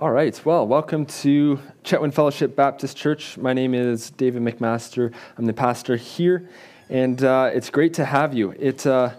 All 0.00 0.10
right. 0.10 0.40
Well, 0.46 0.66
welcome 0.66 1.04
to 1.04 1.60
Chetwynd 1.84 2.14
Fellowship 2.14 2.56
Baptist 2.56 2.96
Church. 2.96 3.36
My 3.36 3.52
name 3.52 3.74
is 3.74 4.08
David 4.08 4.40
McMaster. 4.40 5.12
I'm 5.36 5.44
the 5.44 5.52
pastor 5.52 5.94
here, 5.94 6.48
and 6.88 7.22
uh, 7.22 7.50
it's 7.52 7.68
great 7.68 7.92
to 7.94 8.06
have 8.06 8.32
you. 8.32 8.52
It, 8.52 8.86
uh, 8.86 9.10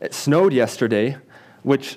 it 0.00 0.12
snowed 0.14 0.52
yesterday, 0.52 1.16
which 1.62 1.96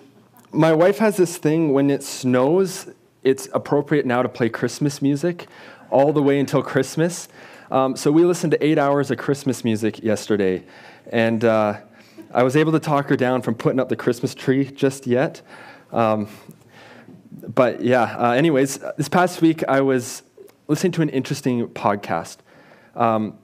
my 0.52 0.72
wife 0.74 1.00
has 1.00 1.18
this 1.18 1.38
thing 1.38 1.74
when 1.74 1.90
it 1.90 2.04
snows, 2.04 2.92
it's 3.24 3.50
appropriate 3.52 4.06
now 4.06 4.22
to 4.22 4.30
play 4.30 4.48
Christmas 4.48 5.02
music 5.02 5.48
all 5.90 6.14
the 6.14 6.22
way 6.22 6.40
until 6.40 6.62
Christmas. 6.62 7.30
Um, 7.72 7.96
so 7.96 8.12
we 8.12 8.26
listened 8.26 8.52
to 8.52 8.64
eight 8.64 8.78
hours 8.78 9.10
of 9.10 9.18
Christmas 9.18 9.64
music 9.64 10.04
yesterday, 10.04 10.64
and 11.12 11.44
uh, 11.44 11.80
I 12.32 12.44
was 12.44 12.56
able 12.56 12.74
to 12.74 12.80
talk 12.80 13.10
her 13.10 13.18
down 13.18 13.42
from 13.42 13.56
putting 13.56 13.80
up 13.80 13.90
the 13.90 13.96
Christmas 13.96 14.36
tree 14.36 14.66
just 14.66 15.08
yet. 15.08 15.42
Um, 15.92 16.28
but 17.32 17.82
yeah, 17.82 18.16
uh, 18.18 18.32
anyways, 18.32 18.80
this 18.98 19.10
past 19.10 19.42
week 19.42 19.64
I 19.68 19.82
was 19.82 20.24
listening 20.68 20.92
to 20.94 21.02
an 21.02 21.10
interesting 21.10 21.68
podcast. 21.70 22.38
Um, 22.96 23.38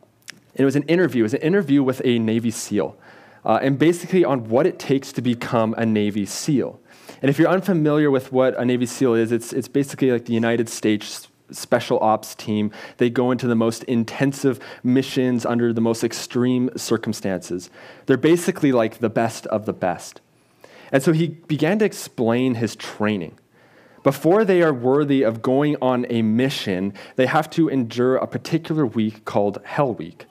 it 0.56 0.66
was 0.66 0.76
an 0.76 0.84
interview. 0.84 1.22
It 1.22 1.24
was 1.24 1.34
an 1.34 1.42
interview 1.42 1.84
with 1.84 2.02
a 2.04 2.20
Navy 2.20 2.52
SEAL, 2.52 2.98
uh, 3.44 3.60
and 3.62 3.78
basically 3.78 4.24
on 4.24 4.50
what 4.50 4.66
it 4.66 4.80
takes 4.80 5.12
to 5.14 5.22
become 5.22 5.76
a 5.78 5.86
Navy 5.86 6.26
SEAL. 6.26 6.80
And 7.22 7.30
if 7.30 7.40
you're 7.40 7.50
unfamiliar 7.50 8.12
with 8.12 8.32
what 8.32 8.58
a 8.60 8.66
Navy 8.66 8.86
SEAL 8.86 9.16
is, 9.16 9.32
it's, 9.32 9.54
it's 9.54 9.68
basically 9.68 10.12
like 10.12 10.26
the 10.26 10.34
United 10.34 10.70
States 10.70 11.28
special 11.52 12.00
ops 12.00 12.36
team. 12.36 12.72
They 12.98 13.10
go 13.10 13.32
into 13.32 13.48
the 13.48 13.56
most 13.56 13.84
intensive 13.84 14.60
missions 14.84 15.46
under 15.46 15.72
the 15.74 15.82
most 15.82 16.04
extreme 16.04 16.70
circumstances. 16.76 17.70
They're 18.06 18.18
basically 18.18 18.72
like 18.72 18.98
the 19.00 19.10
best 19.10 19.46
of 19.48 19.66
the 19.66 19.74
best. 19.74 20.22
And 20.92 21.04
so 21.04 21.14
he 21.14 21.28
began 21.28 21.80
to 21.80 21.86
explain 21.86 22.56
his 22.56 22.76
training. 22.76 23.38
Before 24.06 24.46
they 24.46 24.62
are 24.62 24.72
worthy 24.72 25.24
of 25.24 25.42
going 25.42 25.78
on 25.82 26.06
a 26.12 26.22
mission, 26.22 26.94
they 27.16 27.26
have 27.26 27.50
to 27.50 27.70
endure 27.70 28.18
a 28.18 28.28
particular 28.28 28.86
week 28.86 29.26
called 29.26 29.60
Hell 29.64 29.96
Week. 29.96 30.28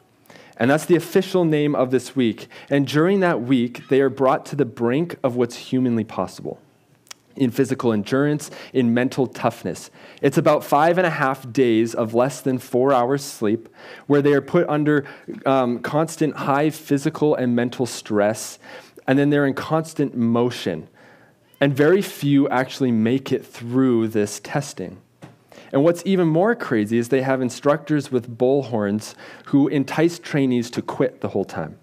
And 0.57 0.71
that's 0.71 0.85
the 0.85 0.95
official 0.95 1.45
name 1.45 1.75
of 1.75 1.91
this 1.91 2.15
week. 2.15 2.47
And 2.71 2.87
during 2.87 3.19
that 3.19 3.43
week, 3.43 3.89
they 3.89 4.01
are 4.01 4.09
brought 4.09 4.47
to 4.47 4.55
the 4.55 4.65
brink 4.65 5.17
of 5.25 5.35
what's 5.35 5.57
humanly 5.57 6.05
possible 6.05 6.61
in 7.35 7.51
physical 7.51 7.93
endurance, 7.93 8.49
in 8.73 8.95
mental 8.95 9.27
toughness. 9.27 9.91
It's 10.23 10.39
about 10.39 10.63
five 10.63 10.97
and 10.97 11.07
a 11.09 11.11
half 11.11 11.53
days 11.53 11.97
of 11.97 12.15
less 12.15 12.41
than 12.41 12.61
four 12.61 12.93
hours 12.93 13.25
sleep, 13.25 13.69
where 14.07 14.23
they 14.23 14.35
are 14.35 14.41
put 14.41 14.69
under 14.69 15.05
um, 15.45 15.81
constant 15.81 16.37
high 16.37 16.71
physical 16.71 17.35
and 17.35 17.57
mental 17.57 17.87
stress, 17.87 18.61
and 19.09 19.19
then 19.19 19.31
they're 19.31 19.47
in 19.47 19.55
constant 19.55 20.17
motion. 20.17 20.87
And 21.65 21.75
very 21.75 22.03
few 22.03 22.47
actually 22.51 22.93
make 22.93 23.33
it 23.33 23.43
through 23.43 24.09
this 24.09 24.39
testing. 24.39 25.01
And 25.73 25.83
what's 25.83 26.03
even 26.05 26.29
more 26.29 26.55
crazy 26.55 26.99
is 26.99 27.09
they 27.09 27.23
have 27.23 27.41
instructors 27.41 28.13
with 28.13 28.37
bullhorns 28.37 29.15
who 29.47 29.69
entice 29.69 30.19
trainees 30.19 30.71
to 30.73 30.83
quit 30.83 31.23
the 31.23 31.29
whole 31.29 31.47
time. 31.47 31.79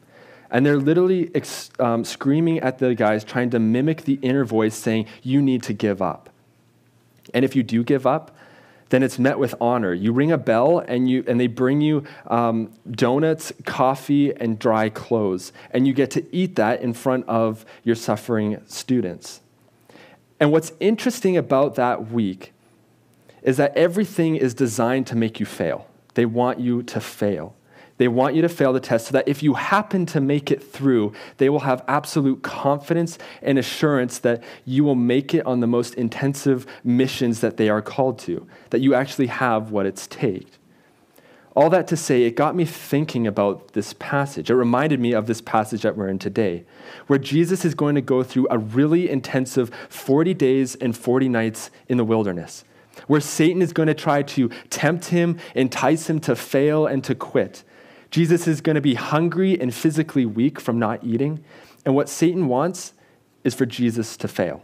And 0.52 0.64
they're 0.64 0.78
literally 0.78 1.32
ex- 1.34 1.72
um, 1.80 2.06
screaming 2.06 2.60
at 2.60 2.78
the 2.78 2.94
guys, 2.94 3.24
trying 3.24 3.50
to 3.50 3.60
mimic 3.60 4.04
the 4.04 4.20
inner 4.22 4.46
voice 4.46 4.76
saying, 4.76 5.08
You 5.24 5.42
need 5.42 5.64
to 5.64 5.74
give 5.74 6.00
up. 6.00 6.30
And 7.34 7.44
if 7.44 7.56
you 7.56 7.64
do 7.64 7.84
give 7.84 8.06
up, 8.06 8.38
then 8.90 9.02
it's 9.02 9.18
met 9.18 9.40
with 9.40 9.56
honor. 9.60 9.96
You 9.96 10.14
ring 10.14 10.32
a 10.32 10.38
bell 10.38 10.78
and, 10.78 11.10
you, 11.10 11.24
and 11.28 11.40
they 11.40 11.48
bring 11.48 11.82
you 11.82 12.04
um, 12.28 12.72
donuts, 12.92 13.52
coffee, 13.66 14.32
and 14.32 14.60
dry 14.60 14.90
clothes. 14.90 15.52
And 15.72 15.88
you 15.88 15.94
get 15.94 16.12
to 16.12 16.24
eat 16.32 16.56
that 16.58 16.84
in 16.84 16.94
front 16.94 17.28
of 17.28 17.66
your 17.84 17.96
suffering 17.96 18.62
students. 18.68 19.42
And 20.42 20.52
what's 20.52 20.74
interesting 20.80 21.38
about 21.38 21.76
that 21.76 22.12
week 22.12 22.52
is 23.44 23.58
that 23.58 23.78
everything 23.78 24.36
is 24.36 24.56
designed 24.56 25.06
to 25.08 25.16
make 25.16 25.40
you 25.40 25.46
fail. 25.46 25.88
They 26.16 26.26
want 26.26 26.60
you 26.60 26.82
to 26.82 27.00
fail. 27.00 27.56
They 27.98 28.08
want 28.08 28.34
you 28.34 28.42
to 28.42 28.50
fail 28.50 28.74
the 28.74 28.80
test 28.80 29.06
so 29.06 29.12
that 29.12 29.28
if 29.28 29.44
you 29.44 29.54
happen 29.54 30.08
to 30.08 30.20
make 30.20 30.50
it 30.50 30.64
through, 30.64 31.14
they 31.38 31.48
will 31.48 31.60
have 31.60 31.84
absolute 31.88 32.42
confidence 32.42 33.20
and 33.44 33.60
assurance 33.60 34.18
that 34.20 34.44
you 34.66 34.84
will 34.84 34.96
make 34.96 35.36
it 35.36 35.46
on 35.46 35.60
the 35.60 35.68
most 35.68 35.94
intensive 35.94 36.66
missions 36.84 37.42
that 37.42 37.58
they 37.58 37.70
are 37.70 37.84
called 37.84 38.18
to, 38.20 38.48
that 38.72 38.82
you 38.82 38.96
actually 38.96 39.28
have 39.28 39.70
what 39.70 39.86
it's 39.86 40.08
takes. 40.08 40.58
All 41.54 41.70
that 41.70 41.88
to 41.88 41.98
say, 41.98 42.24
it 42.24 42.36
got 42.36 42.56
me 42.56 42.64
thinking 42.64 43.28
about 43.28 43.74
this 43.74 43.94
passage. 43.94 44.50
It 44.50 44.56
reminded 44.56 45.02
me 45.02 45.12
of 45.12 45.28
this 45.28 45.42
passage 45.42 45.82
that 45.82 45.98
we're 45.98 46.08
in 46.08 46.18
today, 46.18 46.64
where 47.08 47.20
Jesus 47.20 47.66
is 47.66 47.76
going 47.76 47.96
to 47.96 48.02
go 48.02 48.24
through 48.24 48.48
a 48.50 48.58
really 48.58 49.10
intensive 49.10 49.70
40 49.90 50.34
days 50.34 50.76
and 50.76 50.96
40 50.96 51.28
nights 51.28 51.70
in 51.90 51.98
the 51.98 52.06
wilderness, 52.06 52.64
where 53.08 53.20
Satan 53.20 53.62
is 53.62 53.74
going 53.74 53.88
to 53.88 53.94
try 53.94 54.24
to 54.24 54.50
tempt 54.70 55.06
him, 55.06 55.38
entice 55.54 56.10
him 56.10 56.20
to 56.22 56.38
fail 56.38 56.86
and 56.86 57.04
to 57.04 57.16
quit. 57.16 57.66
Jesus 58.12 58.48
is 58.48 58.62
going 58.62 58.76
to 58.76 58.82
be 58.82 58.94
hungry 58.94 59.60
and 59.60 59.74
physically 59.74 60.26
weak 60.26 60.60
from 60.60 60.80
not 60.80 61.04
eating. 61.04 61.44
And 61.86 61.96
what 61.96 62.08
Satan 62.08 62.48
wants 62.48 62.94
is 63.44 63.56
for 63.56 63.66
Jesus 63.66 64.16
to 64.18 64.28
fail. 64.28 64.64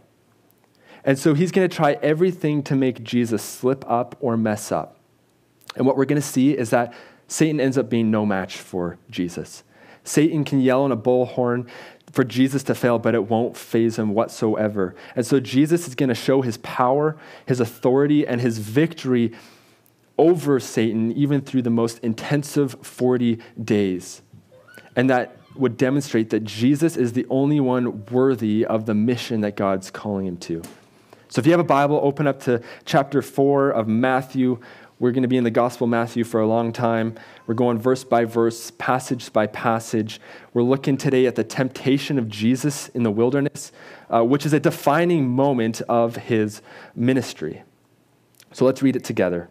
And 1.04 1.18
so 1.18 1.34
he's 1.34 1.52
going 1.52 1.68
to 1.68 1.74
try 1.74 1.92
everything 2.02 2.62
to 2.64 2.74
make 2.74 3.02
Jesus 3.02 3.42
slip 3.42 3.84
up 3.90 4.16
or 4.20 4.36
mess 4.36 4.70
up. 4.70 4.97
And 5.76 5.86
what 5.86 5.96
we're 5.96 6.04
going 6.04 6.20
to 6.20 6.26
see 6.26 6.56
is 6.56 6.70
that 6.70 6.94
Satan 7.26 7.60
ends 7.60 7.76
up 7.78 7.90
being 7.90 8.10
no 8.10 8.24
match 8.24 8.56
for 8.56 8.98
Jesus. 9.10 9.62
Satan 10.02 10.44
can 10.44 10.60
yell 10.60 10.82
on 10.82 10.92
a 10.92 10.96
bullhorn 10.96 11.68
for 12.10 12.24
Jesus 12.24 12.62
to 12.64 12.74
fail, 12.74 12.98
but 12.98 13.14
it 13.14 13.28
won't 13.28 13.56
faze 13.56 13.98
him 13.98 14.14
whatsoever. 14.14 14.94
And 15.14 15.26
so 15.26 15.38
Jesus 15.40 15.86
is 15.86 15.94
going 15.94 16.08
to 16.08 16.14
show 16.14 16.40
his 16.40 16.56
power, 16.58 17.16
his 17.46 17.60
authority, 17.60 18.26
and 18.26 18.40
his 18.40 18.58
victory 18.58 19.32
over 20.16 20.58
Satan, 20.58 21.12
even 21.12 21.42
through 21.42 21.62
the 21.62 21.70
most 21.70 21.98
intensive 22.00 22.76
40 22.82 23.38
days. 23.62 24.22
And 24.96 25.10
that 25.10 25.36
would 25.54 25.76
demonstrate 25.76 26.30
that 26.30 26.44
Jesus 26.44 26.96
is 26.96 27.12
the 27.12 27.26
only 27.28 27.60
one 27.60 28.06
worthy 28.06 28.64
of 28.64 28.86
the 28.86 28.94
mission 28.94 29.42
that 29.42 29.56
God's 29.56 29.90
calling 29.90 30.26
him 30.26 30.36
to. 30.38 30.62
So 31.28 31.40
if 31.40 31.46
you 31.46 31.52
have 31.52 31.60
a 31.60 31.64
Bible, 31.64 32.00
open 32.02 32.26
up 32.26 32.40
to 32.44 32.62
chapter 32.84 33.20
4 33.20 33.70
of 33.70 33.86
Matthew. 33.86 34.60
We're 35.00 35.12
going 35.12 35.22
to 35.22 35.28
be 35.28 35.36
in 35.36 35.44
the 35.44 35.50
Gospel 35.50 35.84
of 35.84 35.90
Matthew 35.90 36.24
for 36.24 36.40
a 36.40 36.46
long 36.46 36.72
time. 36.72 37.14
We're 37.46 37.54
going 37.54 37.78
verse 37.78 38.02
by 38.02 38.24
verse, 38.24 38.72
passage 38.72 39.32
by 39.32 39.46
passage. 39.46 40.20
We're 40.52 40.64
looking 40.64 40.96
today 40.96 41.26
at 41.26 41.36
the 41.36 41.44
temptation 41.44 42.18
of 42.18 42.28
Jesus 42.28 42.88
in 42.88 43.04
the 43.04 43.10
wilderness, 43.12 43.70
uh, 44.12 44.24
which 44.24 44.44
is 44.44 44.52
a 44.52 44.58
defining 44.58 45.28
moment 45.28 45.82
of 45.88 46.16
his 46.16 46.62
ministry. 46.96 47.62
So 48.52 48.64
let's 48.64 48.82
read 48.82 48.96
it 48.96 49.04
together. 49.04 49.48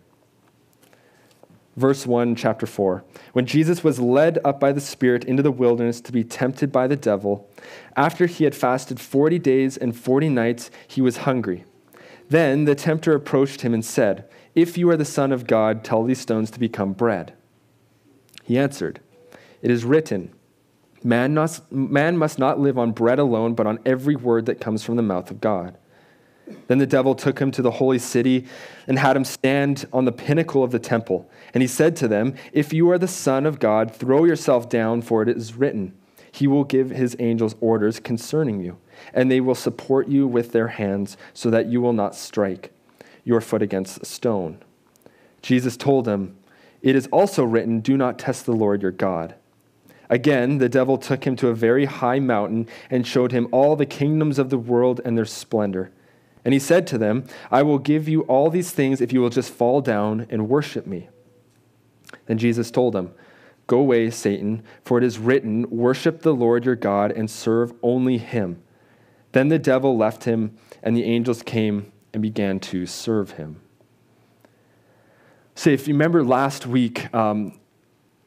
Verse 1.78 2.06
1, 2.06 2.36
chapter 2.36 2.66
4. 2.66 3.06
When 3.32 3.46
Jesus 3.46 3.86
was 3.86 4.02
led 4.02 4.40
up 4.44 4.60
by 4.60 4.74
the 4.74 4.82
Spirit 4.82 5.24
into 5.24 5.44
the 5.44 5.52
wilderness 5.52 6.02
to 6.02 6.12
be 6.12 6.26
tempted 6.26 6.74
by 6.74 6.88
the 6.88 6.98
devil, 6.98 7.50
after 7.96 8.26
he 8.26 8.44
had 8.44 8.56
fasted 8.56 9.00
40 9.00 9.40
days 9.40 9.78
and 9.78 9.96
40 9.96 10.28
nights, 10.28 10.72
he 10.86 11.00
was 11.00 11.18
hungry. 11.18 11.64
Then 12.28 12.66
the 12.66 12.76
tempter 12.76 13.14
approached 13.14 13.62
him 13.62 13.74
and 13.74 13.86
said, 13.86 14.28
if 14.58 14.76
you 14.76 14.90
are 14.90 14.98
the 14.98 15.06
Son 15.06 15.32
of 15.32 15.46
God, 15.46 15.84
tell 15.84 16.04
these 16.04 16.20
stones 16.20 16.50
to 16.50 16.60
become 16.60 16.94
bread. 16.94 17.32
He 18.44 18.58
answered, 18.58 19.00
It 19.62 19.70
is 19.70 19.86
written, 19.86 20.34
man 21.04 21.36
must, 21.36 21.72
man 21.72 22.18
must 22.18 22.40
not 22.40 22.60
live 22.60 22.76
on 22.76 22.92
bread 22.92 23.20
alone, 23.20 23.54
but 23.54 23.68
on 23.68 23.78
every 23.86 24.16
word 24.16 24.48
that 24.48 24.60
comes 24.60 24.84
from 24.84 24.96
the 24.96 25.04
mouth 25.04 25.30
of 25.30 25.40
God. 25.40 25.78
Then 26.66 26.80
the 26.80 26.88
devil 26.88 27.14
took 27.14 27.38
him 27.38 27.52
to 27.52 27.62
the 27.62 27.70
holy 27.70 28.00
city 28.00 28.48
and 28.88 28.98
had 28.98 29.16
him 29.16 29.26
stand 29.26 29.86
on 29.94 30.06
the 30.06 30.12
pinnacle 30.12 30.64
of 30.64 30.72
the 30.72 30.80
temple. 30.80 31.30
And 31.54 31.62
he 31.62 31.68
said 31.68 31.96
to 31.98 32.08
them, 32.08 32.34
If 32.52 32.74
you 32.74 32.90
are 32.90 32.98
the 32.98 33.08
Son 33.08 33.46
of 33.46 33.60
God, 33.60 33.94
throw 33.94 34.26
yourself 34.26 34.70
down, 34.70 35.04
for 35.04 35.22
it 35.22 35.30
is 35.30 35.54
written, 35.54 35.96
He 36.32 36.48
will 36.48 36.64
give 36.64 36.90
his 36.90 37.16
angels 37.20 37.56
orders 37.62 38.00
concerning 38.00 38.60
you, 38.62 38.80
and 39.14 39.30
they 39.30 39.40
will 39.40 39.54
support 39.54 40.08
you 40.08 40.26
with 40.26 40.52
their 40.52 40.70
hands, 40.70 41.16
so 41.32 41.52
that 41.52 41.68
you 41.68 41.80
will 41.80 41.94
not 41.94 42.16
strike 42.16 42.74
your 43.28 43.42
foot 43.42 43.62
against 43.62 44.02
a 44.02 44.06
stone. 44.06 44.58
Jesus 45.42 45.76
told 45.76 46.08
him, 46.08 46.38
It 46.82 46.96
is 46.96 47.08
also 47.08 47.44
written, 47.44 47.82
Do 47.82 47.98
not 47.98 48.18
test 48.18 48.46
the 48.46 48.54
Lord 48.54 48.82
your 48.82 48.92
God. 48.92 49.36
Again, 50.10 50.60
the 50.60 50.70
devil 50.70 50.98
took 50.98 51.28
him 51.28 51.36
to 51.36 51.50
a 51.50 51.54
very 51.54 51.86
high 51.86 52.20
mountain 52.20 52.68
and 52.90 53.06
showed 53.06 53.34
him 53.34 53.50
all 53.52 53.76
the 53.76 53.86
kingdoms 53.86 54.40
of 54.40 54.50
the 54.50 54.58
world 54.58 55.02
and 55.04 55.18
their 55.18 55.26
splendor. 55.26 55.92
And 56.46 56.54
he 56.54 56.60
said 56.60 56.88
to 56.88 56.98
them, 56.98 57.26
I 57.52 57.62
will 57.64 57.80
give 57.80 58.08
you 58.08 58.22
all 58.22 58.50
these 58.50 58.72
things 58.72 59.02
if 59.02 59.12
you 59.12 59.20
will 59.20 59.30
just 59.30 59.52
fall 59.52 59.82
down 59.82 60.26
and 60.30 60.48
worship 60.48 60.88
me. 60.88 61.10
Then 62.28 62.38
Jesus 62.38 62.72
told 62.72 62.96
him, 62.96 63.12
Go 63.68 63.80
away, 63.80 64.10
Satan, 64.10 64.64
for 64.86 64.98
it 64.98 65.04
is 65.04 65.20
written, 65.20 65.70
Worship 65.70 66.22
the 66.22 66.34
Lord 66.34 66.64
your 66.64 66.78
God 66.78 67.12
and 67.12 67.30
serve 67.30 67.74
only 67.84 68.18
him. 68.18 68.64
Then 69.34 69.50
the 69.50 69.60
devil 69.60 69.98
left 69.98 70.24
him, 70.24 70.58
and 70.82 70.96
the 70.96 71.04
angels 71.04 71.44
came 71.44 71.92
and 72.14 72.22
began 72.22 72.60
to 72.60 72.86
serve 72.86 73.32
him. 73.32 73.62
So, 75.56 75.70
if 75.70 75.88
you 75.88 75.94
remember 75.94 76.24
last 76.24 76.68
week, 76.68 77.14
um, 77.14 77.60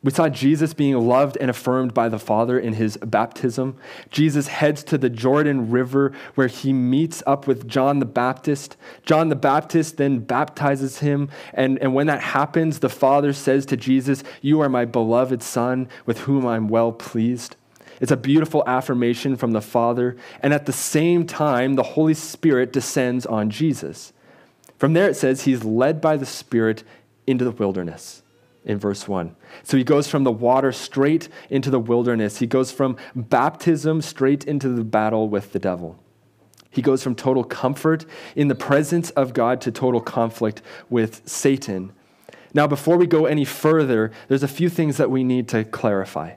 We 0.03 0.11
saw 0.11 0.31
Jesus 0.31 0.73
being 0.73 0.97
loved 0.97 1.37
and 1.39 1.51
affirmed 1.51 1.93
by 1.93 2.09
the 2.09 2.19
Father 2.19 2.59
in 2.59 2.73
his 2.73 2.97
baptism. 2.97 3.77
Jesus 4.11 4.49
heads 4.49 4.83
to 4.85 4.97
the 4.97 5.11
Jordan 5.11 5.71
River 5.71 6.13
where 6.37 6.47
he 6.47 6.73
meets 6.73 7.23
up 7.27 7.47
with 7.47 7.69
John 7.69 7.99
the 7.99 8.07
Baptist. 8.07 8.79
John 9.05 9.29
the 9.29 9.37
Baptist 9.37 9.99
then 9.99 10.21
baptizes 10.21 11.01
him. 11.01 11.29
And, 11.53 11.79
and 11.81 11.95
when 11.95 12.07
that 12.07 12.23
happens, 12.23 12.79
the 12.79 12.89
Father 12.89 13.35
says 13.35 13.67
to 13.67 13.77
Jesus, 13.77 14.25
You 14.41 14.63
are 14.63 14.71
my 14.71 14.87
beloved 14.87 15.43
Son 15.43 15.87
with 16.07 16.21
whom 16.21 16.47
I'm 16.47 16.69
well 16.69 16.93
pleased. 16.93 17.57
It's 18.01 18.11
a 18.11 18.17
beautiful 18.17 18.65
affirmation 18.67 19.37
from 19.37 19.53
the 19.53 19.61
Father. 19.61 20.17
And 20.43 20.55
at 20.55 20.67
the 20.67 20.73
same 20.73 21.27
time, 21.27 21.75
the 21.75 21.83
Holy 21.83 22.15
Spirit 22.15 22.73
descends 22.73 23.27
on 23.27 23.51
Jesus. 23.51 24.13
From 24.79 24.95
there, 24.95 25.09
it 25.09 25.17
says 25.17 25.43
he's 25.43 25.65
led 25.65 26.01
by 26.01 26.17
the 26.17 26.27
Spirit 26.27 26.83
into 27.27 27.45
the 27.45 27.51
wilderness 27.51 28.23
in 28.65 28.79
verse 28.79 29.07
1. 29.07 29.37
So 29.63 29.77
he 29.77 29.85
goes 29.85 30.09
from 30.09 30.25
the 30.25 30.33
water 30.33 30.73
straight 30.73 31.29
into 31.49 31.71
the 31.71 31.79
wilderness. 31.79 32.39
He 32.39 32.47
goes 32.47 32.73
from 32.73 32.97
baptism 33.15 34.01
straight 34.03 34.45
into 34.45 34.71
the 34.71 34.85
battle 34.85 35.29
with 35.29 35.53
the 35.53 35.59
devil. 35.59 35.99
He 36.71 36.83
goes 36.83 37.03
from 37.03 37.15
total 37.15 37.45
comfort 37.45 38.07
in 38.37 38.49
the 38.49 38.55
presence 38.55 39.11
of 39.11 39.35
God 39.35 39.61
to 39.63 39.73
total 39.73 40.01
conflict 40.01 40.63
with 40.89 41.29
Satan. 41.29 41.93
Now, 42.55 42.67
before 42.67 42.97
we 42.97 43.07
go 43.07 43.27
any 43.27 43.45
further, 43.45 44.13
there's 44.29 44.43
a 44.43 44.49
few 44.49 44.69
things 44.69 44.97
that 44.97 45.11
we 45.11 45.25
need 45.25 45.49
to 45.49 45.65
clarify. 45.65 46.35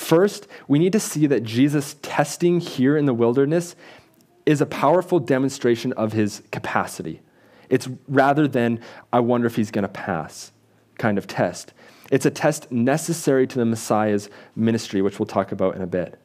First, 0.00 0.48
we 0.66 0.78
need 0.78 0.92
to 0.94 0.98
see 0.98 1.26
that 1.26 1.42
Jesus' 1.42 1.94
testing 2.00 2.58
here 2.58 2.96
in 2.96 3.04
the 3.04 3.12
wilderness 3.12 3.76
is 4.46 4.62
a 4.62 4.66
powerful 4.66 5.20
demonstration 5.20 5.92
of 5.92 6.14
his 6.14 6.42
capacity. 6.50 7.20
It's 7.68 7.86
rather 8.08 8.48
than, 8.48 8.80
I 9.12 9.20
wonder 9.20 9.46
if 9.46 9.56
he's 9.56 9.70
going 9.70 9.82
to 9.82 9.88
pass 9.88 10.52
kind 10.96 11.18
of 11.18 11.26
test. 11.26 11.74
It's 12.10 12.24
a 12.24 12.30
test 12.30 12.72
necessary 12.72 13.46
to 13.48 13.58
the 13.58 13.66
Messiah's 13.66 14.30
ministry, 14.56 15.02
which 15.02 15.18
we'll 15.18 15.26
talk 15.26 15.52
about 15.52 15.76
in 15.76 15.82
a 15.82 15.86
bit. 15.86 16.18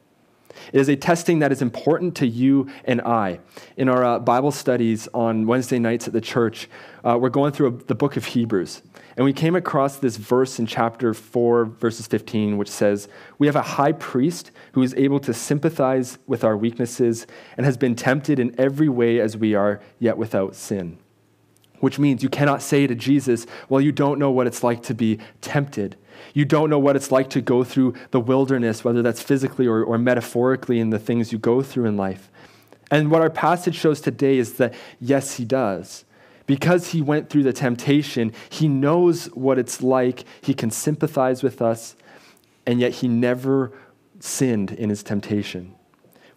It 0.72 0.80
is 0.80 0.88
a 0.88 0.96
testing 0.96 1.40
that 1.40 1.52
is 1.52 1.62
important 1.62 2.16
to 2.16 2.26
you 2.26 2.70
and 2.86 3.02
I. 3.02 3.40
In 3.76 3.90
our 3.90 4.06
uh, 4.06 4.20
Bible 4.20 4.52
studies 4.52 5.10
on 5.14 5.48
Wednesday 5.48 5.80
nights 5.80 6.08
at 6.08 6.14
the 6.14 6.22
church, 6.22 6.70
uh, 7.04 7.18
we're 7.20 7.30
going 7.30 7.52
through 7.52 7.68
a, 7.68 7.72
the 7.72 7.96
book 7.96 8.16
of 8.16 8.24
Hebrews. 8.24 8.82
And 9.18 9.24
we 9.24 9.32
came 9.32 9.56
across 9.56 9.98
this 9.98 10.18
verse 10.18 10.60
in 10.60 10.66
chapter 10.66 11.14
4, 11.14 11.66
verses 11.66 12.06
15, 12.06 12.58
which 12.58 12.70
says, 12.70 13.08
We 13.38 13.48
have 13.48 13.56
a 13.56 13.62
high 13.62 13.94
priest 13.94 14.52
who 14.74 14.84
is 14.84 14.94
able 14.96 15.20
to 15.22 15.34
sympathize 15.34 16.18
with 16.28 16.44
our 16.44 16.58
weaknesses 16.58 17.26
and 17.56 17.66
has 17.66 17.78
been 17.78 17.96
tempted 17.96 18.40
in 18.40 18.54
every 18.60 18.90
way 18.90 19.22
as 19.22 19.38
we 19.38 19.56
are, 19.56 19.82
yet 20.00 20.18
without 20.18 20.56
sin 20.56 20.98
which 21.80 22.00
means 22.00 22.24
you 22.24 22.30
cannot 22.30 22.64
say 22.64 22.88
to 22.88 22.96
Jesus, 22.96 23.46
Well, 23.70 23.82
you 23.82 23.92
don't 23.92 24.18
know 24.18 24.32
what 24.32 24.48
it's 24.48 24.64
like 24.64 24.82
to 24.84 24.96
be 24.96 25.20
tempted. 25.42 25.96
You 26.34 26.46
don't 26.46 26.70
know 26.70 26.80
what 26.80 26.96
it's 26.96 27.12
like 27.12 27.30
to 27.32 27.42
go 27.42 27.64
through 27.64 27.94
the 28.12 28.20
wilderness, 28.20 28.84
whether 28.84 29.02
that's 29.02 29.22
physically 29.22 29.68
or, 29.68 29.84
or 29.84 29.98
metaphorically 29.98 30.80
in 30.80 30.90
the 30.90 30.98
things 30.98 31.32
you 31.32 31.38
go 31.38 31.62
through 31.62 31.86
in 31.86 31.98
life. 31.98 32.32
And 32.90 33.12
what 33.12 33.22
our 33.22 33.30
passage 33.30 33.76
shows 33.76 34.00
today 34.00 34.38
is 34.38 34.54
that, 34.54 34.74
yes, 35.00 35.36
he 35.36 35.46
does. 35.46 36.05
Because 36.46 36.92
he 36.92 37.02
went 37.02 37.30
through 37.30 37.44
the 37.44 37.54
temptation, 37.54 38.32
he 38.50 38.68
knows 38.68 39.26
what 39.28 39.58
it's 39.58 39.82
like. 39.82 40.26
He 40.42 40.54
can 40.54 40.70
sympathize 40.70 41.42
with 41.42 41.62
us, 41.62 41.96
and 42.66 42.80
yet 42.80 42.94
he 42.94 43.08
never 43.08 43.72
sinned 44.20 44.72
in 44.72 44.90
his 44.90 45.04
temptation. 45.04 45.76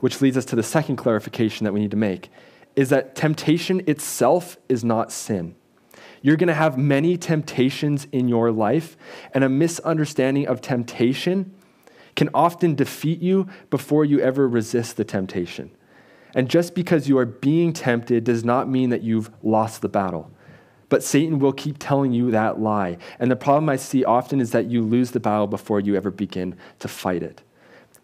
Which 0.00 0.20
leads 0.20 0.37
us 0.37 0.44
to 0.46 0.56
the 0.56 0.62
second 0.62 0.96
clarification 0.96 1.64
that 1.64 1.72
we 1.72 1.81
need 1.81 1.90
to 1.90 1.96
make 1.96 2.31
is 2.76 2.90
that 2.90 3.16
temptation 3.16 3.82
itself 3.88 4.56
is 4.69 4.84
not 4.84 5.10
sin. 5.10 5.56
You're 6.22 6.37
going 6.37 6.49
to 6.49 6.54
have 6.54 6.78
many 6.78 7.16
temptations 7.16 8.06
in 8.12 8.28
your 8.28 8.52
life, 8.52 8.96
and 9.34 9.43
a 9.43 9.49
misunderstanding 9.49 10.46
of 10.46 10.61
temptation 10.61 11.54
can 12.14 12.28
often 12.34 12.75
defeat 12.75 13.20
you 13.20 13.49
before 13.70 14.04
you 14.04 14.20
ever 14.20 14.49
resist 14.49 14.96
the 14.96 15.04
temptation. 15.04 15.70
And 16.34 16.48
just 16.48 16.75
because 16.75 17.08
you 17.08 17.19
are 17.19 17.26
being 17.26 17.72
tempted 17.72 18.25
does 18.25 18.44
not 18.44 18.69
mean 18.69 18.90
that 18.90 19.02
you've 19.02 19.30
lost 19.42 19.80
the 19.80 19.88
battle. 19.88 20.30
But 20.88 21.02
Satan 21.02 21.38
will 21.38 21.52
keep 21.52 21.76
telling 21.78 22.12
you 22.12 22.30
that 22.30 22.60
lie. 22.60 22.98
And 23.19 23.30
the 23.30 23.36
problem 23.36 23.69
I 23.69 23.76
see 23.76 24.04
often 24.04 24.40
is 24.40 24.52
that 24.52 24.66
you 24.66 24.82
lose 24.82 25.10
the 25.10 25.20
battle 25.20 25.46
before 25.46 25.80
you 25.80 25.96
ever 25.96 26.10
begin 26.10 26.56
to 26.78 26.88
fight 26.88 27.22
it. 27.22 27.42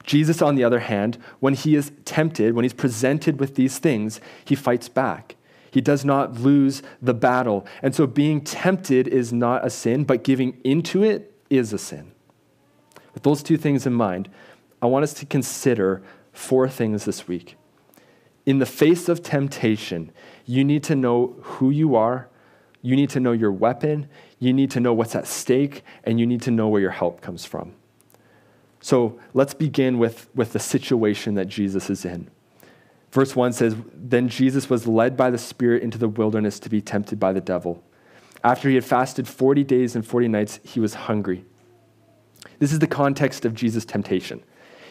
Jesus, 0.05 0.43
on 0.43 0.55
the 0.55 0.65
other 0.65 0.81
hand, 0.81 1.17
when 1.41 1.55
he 1.55 1.75
is 1.77 1.93
tempted, 2.05 2.55
when 2.55 2.63
he's 2.63 2.75
presented 2.75 3.41
with 3.41 3.55
these 3.55 3.79
things, 3.79 4.21
he 4.45 4.55
fights 4.55 4.89
back. 4.89 5.37
He 5.71 5.81
does 5.81 6.05
not 6.05 6.35
lose 6.35 6.83
the 7.01 7.15
battle. 7.15 7.67
And 7.83 7.95
so 7.95 8.07
being 8.07 8.43
tempted 8.43 9.09
is 9.09 9.33
not 9.33 9.67
a 9.67 9.71
sin, 9.71 10.05
but 10.05 10.23
giving 10.23 10.61
into 10.63 11.03
it 11.03 11.33
is 11.49 11.73
a 11.73 11.79
sin. 11.79 12.13
With 13.15 13.23
those 13.23 13.43
two 13.43 13.57
things 13.57 13.87
in 13.87 13.95
mind, 13.95 14.29
I 14.83 14.87
want 14.87 15.05
us 15.05 15.15
to 15.15 15.27
consider 15.27 16.03
four 16.33 16.69
things 16.69 17.07
this 17.07 17.27
week. 17.27 17.57
In 18.47 18.59
the 18.59 18.67
face 18.67 19.09
of 19.09 19.23
temptation, 19.23 20.13
you 20.45 20.65
need 20.65 20.83
to 20.85 20.95
know 20.95 21.37
who 21.43 21.71
you 21.71 21.97
are, 21.97 22.29
you 22.83 22.97
need 22.97 23.09
to 23.11 23.21
know 23.21 23.33
your 23.33 23.53
weapon, 23.53 24.09
you 24.39 24.53
need 24.53 24.71
to 24.73 24.81
know 24.81 24.93
what's 24.93 25.15
at 25.15 25.27
stake, 25.27 25.83
and 26.05 26.21
you 26.21 26.27
need 26.27 26.43
to 26.43 26.51
know 26.51 26.69
where 26.69 26.81
your 26.81 26.91
help 26.91 27.23
comes 27.23 27.47
from. 27.47 27.73
So 28.81 29.19
let's 29.33 29.55
begin 29.55 29.99
with, 29.99 30.29
with 30.35 30.53
the 30.53 30.59
situation 30.59 31.35
that 31.37 31.49
Jesus 31.49 31.89
is 31.89 32.05
in. 32.05 32.31
Verse 33.11 33.35
1 33.35 33.55
says, 33.55 33.77
Then 33.95 34.29
Jesus 34.29 34.69
was 34.69 34.87
led 34.87 35.17
by 35.17 35.31
the 35.31 35.39
Spirit 35.39 35.83
into 35.83 35.97
the 35.97 36.09
wilderness 36.09 36.59
to 36.61 36.69
be 36.69 36.83
tempted 36.83 37.19
by 37.19 37.33
the 37.33 37.41
devil. 37.41 37.83
After 38.43 38.69
he 38.69 38.75
had 38.75 38.85
fasted 38.85 39.27
40 39.27 39.65
days 39.65 39.97
and 39.97 40.07
40 40.07 40.29
nights, 40.29 40.61
he 40.63 40.81
was 40.81 40.95
hungry. 40.95 41.47
This 42.59 42.73
is 42.73 42.81
the 42.81 42.87
context 42.87 43.47
of 43.47 43.55
Jesus' 43.55 43.87
temptation. 43.87 44.43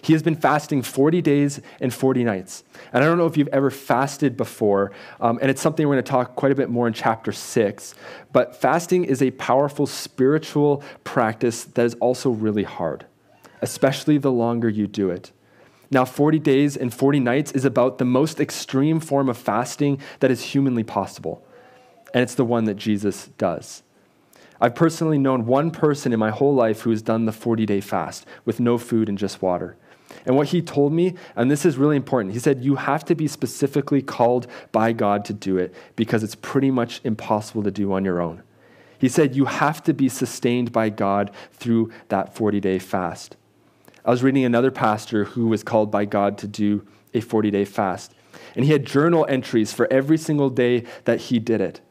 He 0.04 0.14
has 0.14 0.22
been 0.22 0.36
fasting 0.36 0.84
40 0.84 1.22
days 1.22 1.62
and 1.80 1.94
40 1.94 2.24
nights. 2.24 2.64
And 2.92 3.04
I 3.04 3.08
don't 3.08 3.18
know 3.18 3.26
if 3.26 3.38
you've 3.38 3.48
ever 3.48 3.72
fasted 3.72 4.38
before, 4.38 4.92
um, 5.20 5.40
and 5.42 5.50
it's 5.50 5.62
something 5.62 5.88
we're 5.88 5.96
going 5.96 6.04
to 6.04 6.12
talk 6.12 6.36
quite 6.36 6.52
a 6.52 6.56
bit 6.56 6.70
more 6.70 6.88
in 6.88 6.94
chapter 6.94 7.32
6. 7.32 7.96
But 8.32 8.56
fasting 8.56 9.06
is 9.06 9.22
a 9.22 9.32
powerful 9.32 9.88
spiritual 9.88 10.84
practice 11.04 11.64
that 11.64 11.86
is 11.86 11.96
also 11.96 12.30
really 12.30 12.64
hard 12.64 13.06
especially 13.64 14.18
the 14.18 14.32
longer 14.32 14.68
you 14.68 14.86
do 14.86 15.10
it. 15.10 15.32
Now, 15.90 16.04
40 16.04 16.38
days 16.40 16.76
and 16.76 16.94
40 16.94 17.22
nights 17.22 17.54
is 17.54 17.64
about 17.64 17.98
the 17.98 18.06
most 18.06 18.42
extreme 18.42 19.00
form 19.00 19.30
of 19.30 19.38
fasting 19.38 20.02
that 20.20 20.30
is 20.30 20.42
humanly 20.42 20.84
possible. 20.84 21.42
And 22.14 22.22
it's 22.22 22.36
the 22.36 22.44
one 22.44 22.66
that 22.66 22.76
Jesus 22.76 23.30
does. 23.38 23.82
I've 24.60 24.76
personally 24.76 25.18
known 25.18 25.46
one 25.46 25.72
person 25.72 26.12
in 26.12 26.20
my 26.20 26.30
whole 26.30 26.54
life 26.54 26.82
who 26.82 26.90
has 26.90 27.02
done 27.02 27.26
the 27.26 27.32
40 27.32 27.66
day 27.66 27.80
fast 27.80 28.26
with 28.44 28.60
no 28.60 28.78
food 28.78 29.08
and 29.08 29.18
just 29.18 29.42
water. 29.42 29.78
And 30.26 30.36
what 30.36 30.48
he 30.48 30.62
told 30.62 30.94
me, 30.94 31.16
and 31.36 31.50
this 31.50 31.66
is 31.66 31.78
really 31.78 31.96
important, 31.96 32.34
he 32.34 32.40
said, 32.40 32.64
You 32.64 32.76
have 32.76 33.06
to 33.06 33.16
be 33.16 33.28
specifically 33.28 34.02
called 34.02 34.48
by 34.72 34.94
God 34.94 35.26
to 35.26 35.34
do 35.34 35.58
it 35.58 35.74
because 35.96 36.24
it's 36.24 36.36
pretty 36.36 36.72
much 36.72 37.02
impossible 37.04 37.64
to 37.64 37.72
do 37.72 37.92
on 37.94 38.06
your 38.06 38.22
own. 38.22 38.44
He 38.98 39.10
said, 39.10 39.36
You 39.36 39.46
have 39.46 39.84
to 39.84 39.94
be 39.94 40.10
sustained 40.10 40.72
by 40.72 40.90
God 40.90 41.32
through 41.52 41.92
that 42.10 42.36
40 42.36 42.60
day 42.60 42.80
fast. 42.80 43.36
I 44.06 44.12
was 44.12 44.24
reading 44.24 44.44
another 44.44 44.72
pastor 44.72 45.26
who 45.26 45.48
was 45.48 45.64
called 45.64 45.92
by 45.92 46.06
God 46.06 46.38
to 46.40 46.48
do 46.48 46.86
a 47.14 47.22
40 47.22 47.52
day 47.52 47.66
fast. 47.66 48.14
And 48.56 48.66
he 48.66 48.72
had 48.72 48.86
journal 48.86 49.26
entries 49.30 49.74
for 49.74 49.92
every 49.92 50.18
single 50.18 50.50
day 50.50 50.86
that 51.06 51.22
he 51.22 51.40
did 51.40 51.62
it. 51.62 51.82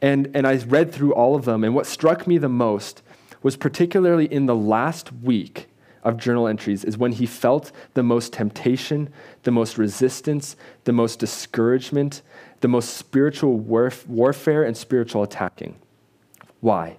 And, 0.00 0.30
and 0.34 0.46
I 0.46 0.56
read 0.56 0.92
through 0.92 1.14
all 1.14 1.34
of 1.34 1.44
them. 1.44 1.64
And 1.64 1.74
what 1.74 1.86
struck 1.86 2.26
me 2.26 2.38
the 2.38 2.48
most 2.48 3.02
was 3.42 3.56
particularly 3.56 4.26
in 4.26 4.46
the 4.46 4.54
last 4.54 5.12
week 5.12 5.69
of 6.02 6.16
journal 6.16 6.46
entries 6.46 6.84
is 6.84 6.96
when 6.96 7.12
he 7.12 7.26
felt 7.26 7.72
the 7.94 8.02
most 8.02 8.32
temptation, 8.32 9.12
the 9.42 9.50
most 9.50 9.78
resistance, 9.78 10.56
the 10.84 10.92
most 10.92 11.18
discouragement, 11.18 12.22
the 12.60 12.68
most 12.68 12.94
spiritual 12.94 13.58
warf- 13.58 14.06
warfare 14.08 14.62
and 14.62 14.76
spiritual 14.76 15.22
attacking. 15.22 15.76
Why? 16.60 16.98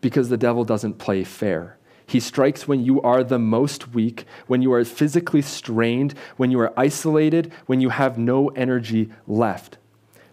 Because 0.00 0.28
the 0.28 0.36
devil 0.36 0.64
doesn't 0.64 0.98
play 0.98 1.24
fair. 1.24 1.78
He 2.06 2.20
strikes 2.20 2.68
when 2.68 2.84
you 2.84 3.00
are 3.02 3.24
the 3.24 3.38
most 3.38 3.94
weak, 3.94 4.26
when 4.46 4.60
you 4.60 4.72
are 4.72 4.84
physically 4.84 5.42
strained, 5.42 6.14
when 6.36 6.50
you 6.50 6.60
are 6.60 6.78
isolated, 6.78 7.52
when 7.66 7.80
you 7.80 7.88
have 7.88 8.18
no 8.18 8.48
energy 8.48 9.10
left. 9.26 9.78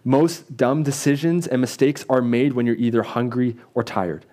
Most 0.04 0.56
dumb 0.56 0.82
decisions 0.82 1.46
and 1.46 1.60
mistakes 1.60 2.04
are 2.08 2.22
made 2.22 2.54
when 2.54 2.66
you're 2.66 2.76
either 2.76 3.02
hungry 3.02 3.56
or 3.74 3.82
tired. 3.82 4.26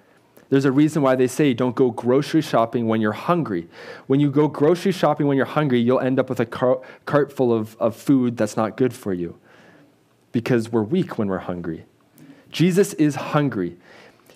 There's 0.50 0.66
a 0.66 0.72
reason 0.72 1.01
why 1.01 1.16
they 1.16 1.27
say 1.27 1.54
don't 1.54 1.75
go 1.75 1.92
grocery 1.92 2.42
shopping 2.42 2.88
when 2.88 3.01
you're 3.01 3.12
hungry. 3.12 3.68
When 4.08 4.20
you 4.20 4.32
go 4.32 4.48
grocery 4.48 4.94
shopping 4.94 5.27
when 5.27 5.38
you're 5.38 5.46
hungry, 5.46 5.80
you'll 5.80 6.00
end 6.00 6.20
up 6.20 6.30
with 6.30 6.39
a 6.39 6.46
car- 6.46 6.82
cart 7.06 7.34
full 7.34 7.54
of, 7.54 7.75
of 7.77 7.96
food 7.96 8.38
that's 8.38 8.56
not 8.56 8.77
good 8.77 8.94
for 8.94 9.13
you 9.13 9.38
because 10.32 10.72
we're 10.72 10.84
weak 10.84 11.18
when 11.18 11.27
we're 11.27 11.39
hungry. 11.39 11.86
Jesus 12.50 12.94
is 12.94 13.16
hungry 13.16 13.77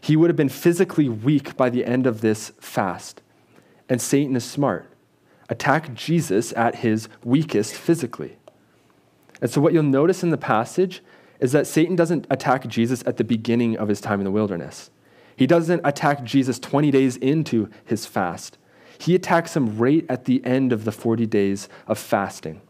he 0.02 0.16
would 0.16 0.30
have 0.30 0.38
been 0.38 0.50
physically 0.50 1.08
weak 1.08 1.56
by 1.56 1.70
the 1.70 1.86
end 1.86 2.08
of 2.08 2.22
this 2.22 2.52
fast. 2.60 3.22
And 3.88 4.02
Satan 4.02 4.36
is 4.36 4.44
smart. 4.44 4.90
Attack 5.48 5.94
Jesus 5.94 6.52
at 6.54 6.78
his 6.78 7.08
weakest 7.24 7.76
physically. 7.76 8.38
And 9.42 9.50
so, 9.50 9.62
what 9.62 9.74
you'll 9.74 9.84
notice 9.84 10.24
in 10.24 10.30
the 10.30 10.38
passage 10.38 11.04
is 11.40 11.52
that 11.52 11.68
Satan 11.68 11.96
doesn't 11.96 12.26
attack 12.30 12.68
Jesus 12.68 13.04
at 13.06 13.18
the 13.18 13.24
beginning 13.24 13.78
of 13.78 13.88
his 13.88 14.02
time 14.02 14.20
in 14.20 14.24
the 14.24 14.32
wilderness. 14.32 14.91
He 15.42 15.48
doesn't 15.48 15.82
attack 15.84 16.24
Jesus 16.24 16.60
20 16.60 16.92
days 16.92 17.18
into 17.18 17.68
his 17.84 18.06
fast. 18.06 18.60
He 19.00 19.16
attacks 19.16 19.58
him 19.58 19.76
right 19.76 20.06
at 20.08 20.26
the 20.26 20.40
end 20.46 20.72
of 20.72 20.84
the 20.84 20.92
40 20.92 21.26
days 21.26 21.68
of 21.88 21.98
fasting. 21.98 22.62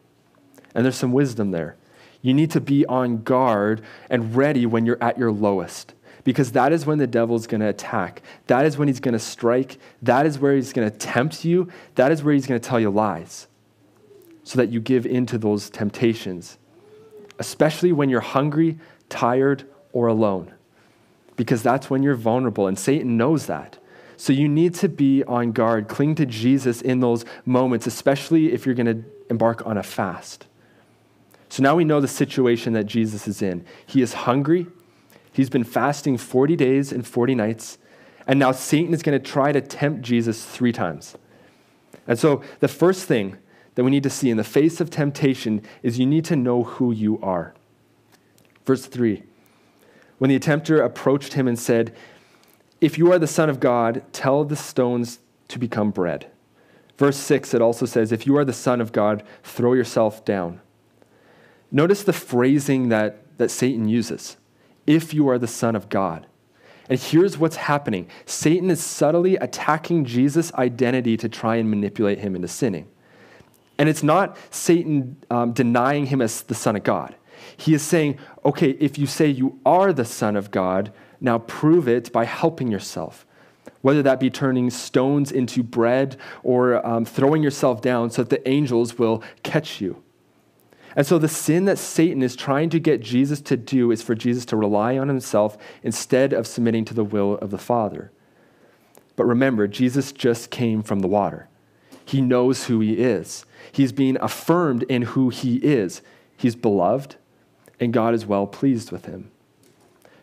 And 0.73 0.85
there's 0.85 0.95
some 0.95 1.11
wisdom 1.11 1.51
there. 1.51 1.75
You 2.21 2.33
need 2.33 2.49
to 2.51 2.61
be 2.61 2.85
on 2.85 3.23
guard 3.23 3.81
and 4.09 4.37
ready 4.37 4.65
when 4.65 4.85
you're 4.85 5.03
at 5.03 5.17
your 5.17 5.33
lowest 5.33 5.95
because 6.23 6.53
that 6.53 6.71
is 6.71 6.85
when 6.85 6.97
the 6.97 7.07
devil's 7.07 7.45
going 7.45 7.59
to 7.59 7.67
attack. 7.67 8.21
That 8.47 8.65
is 8.65 8.77
when 8.77 8.87
he's 8.87 9.01
going 9.01 9.15
to 9.15 9.19
strike. 9.19 9.77
That 10.01 10.25
is 10.25 10.39
where 10.39 10.55
he's 10.55 10.71
going 10.71 10.89
to 10.89 10.97
tempt 10.97 11.43
you. 11.43 11.67
That 11.95 12.13
is 12.13 12.23
where 12.23 12.33
he's 12.33 12.47
going 12.47 12.61
to 12.61 12.69
tell 12.69 12.79
you 12.79 12.89
lies 12.89 13.49
so 14.45 14.55
that 14.55 14.69
you 14.69 14.79
give 14.79 15.05
in 15.05 15.25
to 15.25 15.37
those 15.37 15.69
temptations, 15.69 16.57
especially 17.37 17.91
when 17.91 18.09
you're 18.09 18.21
hungry, 18.21 18.79
tired, 19.09 19.65
or 19.91 20.07
alone, 20.07 20.53
because 21.41 21.63
that's 21.63 21.89
when 21.89 22.03
you're 22.03 22.13
vulnerable, 22.13 22.67
and 22.67 22.77
Satan 22.77 23.17
knows 23.17 23.47
that. 23.47 23.79
So 24.15 24.31
you 24.31 24.47
need 24.47 24.75
to 24.75 24.87
be 24.87 25.23
on 25.23 25.53
guard. 25.53 25.87
Cling 25.87 26.13
to 26.13 26.25
Jesus 26.27 26.83
in 26.83 26.99
those 26.99 27.25
moments, 27.47 27.87
especially 27.87 28.53
if 28.53 28.63
you're 28.63 28.75
going 28.75 28.85
to 28.85 29.03
embark 29.27 29.65
on 29.65 29.75
a 29.75 29.81
fast. 29.81 30.45
So 31.49 31.63
now 31.63 31.75
we 31.75 31.83
know 31.83 31.99
the 31.99 32.07
situation 32.07 32.73
that 32.73 32.83
Jesus 32.83 33.27
is 33.27 33.41
in. 33.41 33.65
He 33.87 34.03
is 34.03 34.13
hungry. 34.13 34.67
He's 35.33 35.49
been 35.49 35.63
fasting 35.63 36.17
40 36.17 36.55
days 36.55 36.91
and 36.91 37.07
40 37.07 37.33
nights. 37.33 37.79
And 38.27 38.37
now 38.37 38.51
Satan 38.51 38.93
is 38.93 39.01
going 39.01 39.19
to 39.19 39.31
try 39.31 39.51
to 39.51 39.61
tempt 39.61 40.03
Jesus 40.03 40.45
three 40.45 40.71
times. 40.71 41.17
And 42.05 42.19
so 42.19 42.43
the 42.59 42.67
first 42.67 43.05
thing 43.05 43.39
that 43.73 43.83
we 43.83 43.89
need 43.89 44.03
to 44.03 44.11
see 44.11 44.29
in 44.29 44.37
the 44.37 44.43
face 44.43 44.79
of 44.79 44.91
temptation 44.91 45.63
is 45.81 45.97
you 45.97 46.05
need 46.05 46.25
to 46.25 46.35
know 46.35 46.61
who 46.61 46.91
you 46.91 47.19
are. 47.23 47.55
Verse 48.63 48.85
3 48.85 49.23
When 50.21 50.29
the 50.29 50.37
tempter 50.37 50.83
approached 50.83 51.33
him 51.33 51.47
and 51.47 51.57
said, 51.57 51.95
If 52.79 52.99
you 52.99 53.11
are 53.11 53.17
the 53.17 53.25
Son 53.25 53.49
of 53.49 53.59
God, 53.59 54.03
tell 54.13 54.43
the 54.43 54.55
stones 54.55 55.17
to 55.47 55.57
become 55.57 55.89
bread. 55.89 56.29
Verse 56.95 57.17
6, 57.17 57.55
it 57.55 57.61
also 57.63 57.87
says, 57.87 58.11
If 58.11 58.27
you 58.27 58.37
are 58.37 58.45
the 58.45 58.53
Son 58.53 58.81
of 58.81 58.91
God, 58.91 59.23
throw 59.41 59.73
yourself 59.73 60.23
down. 60.23 60.61
Notice 61.71 62.03
the 62.03 62.13
phrasing 62.13 62.89
that, 62.89 63.35
that 63.39 63.49
Satan 63.49 63.89
uses 63.89 64.37
if 64.85 65.11
you 65.11 65.27
are 65.27 65.39
the 65.39 65.47
Son 65.47 65.75
of 65.75 65.89
God. 65.89 66.27
And 66.87 66.99
here's 66.99 67.39
what's 67.39 67.55
happening 67.55 68.07
Satan 68.27 68.69
is 68.69 68.79
subtly 68.79 69.37
attacking 69.37 70.05
Jesus' 70.05 70.53
identity 70.53 71.17
to 71.17 71.29
try 71.29 71.55
and 71.55 71.67
manipulate 71.67 72.19
him 72.19 72.35
into 72.35 72.47
sinning. 72.47 72.87
And 73.79 73.89
it's 73.89 74.03
not 74.03 74.37
Satan 74.51 75.17
um, 75.31 75.53
denying 75.53 76.05
him 76.05 76.21
as 76.21 76.43
the 76.43 76.53
Son 76.53 76.75
of 76.75 76.83
God. 76.83 77.15
He 77.57 77.73
is 77.73 77.81
saying, 77.81 78.17
okay, 78.45 78.71
if 78.71 78.97
you 78.97 79.05
say 79.05 79.27
you 79.27 79.59
are 79.65 79.93
the 79.93 80.05
Son 80.05 80.35
of 80.35 80.51
God, 80.51 80.91
now 81.19 81.39
prove 81.39 81.87
it 81.87 82.11
by 82.11 82.25
helping 82.25 82.69
yourself. 82.69 83.25
Whether 83.81 84.03
that 84.03 84.19
be 84.19 84.29
turning 84.29 84.69
stones 84.69 85.31
into 85.31 85.63
bread 85.63 86.17
or 86.43 86.85
um, 86.85 87.05
throwing 87.05 87.43
yourself 87.43 87.81
down 87.81 88.09
so 88.09 88.23
that 88.23 88.29
the 88.29 88.47
angels 88.47 88.97
will 88.97 89.23
catch 89.43 89.81
you. 89.81 90.03
And 90.95 91.07
so 91.07 91.17
the 91.17 91.27
sin 91.27 91.65
that 91.65 91.77
Satan 91.77 92.21
is 92.21 92.35
trying 92.35 92.69
to 92.71 92.79
get 92.79 93.01
Jesus 93.01 93.39
to 93.41 93.55
do 93.55 93.91
is 93.91 94.01
for 94.01 94.13
Jesus 94.13 94.45
to 94.45 94.57
rely 94.57 94.97
on 94.97 95.07
himself 95.07 95.57
instead 95.83 96.33
of 96.33 96.47
submitting 96.47 96.85
to 96.85 96.93
the 96.93 97.03
will 97.03 97.35
of 97.35 97.49
the 97.49 97.57
Father. 97.57 98.11
But 99.15 99.25
remember, 99.25 99.67
Jesus 99.67 100.11
just 100.11 100.49
came 100.49 100.83
from 100.83 100.99
the 100.99 101.07
water. 101.07 101.47
He 102.03 102.21
knows 102.21 102.65
who 102.65 102.79
he 102.79 102.93
is. 102.93 103.45
He's 103.71 103.91
being 103.91 104.17
affirmed 104.19 104.83
in 104.83 105.03
who 105.03 105.29
he 105.29 105.57
is. 105.57 106.01
He's 106.35 106.55
beloved, 106.55 107.15
and 107.81 107.91
God 107.91 108.13
is 108.13 108.25
well 108.25 108.47
pleased 108.47 108.91
with 108.91 109.05
him. 109.05 109.29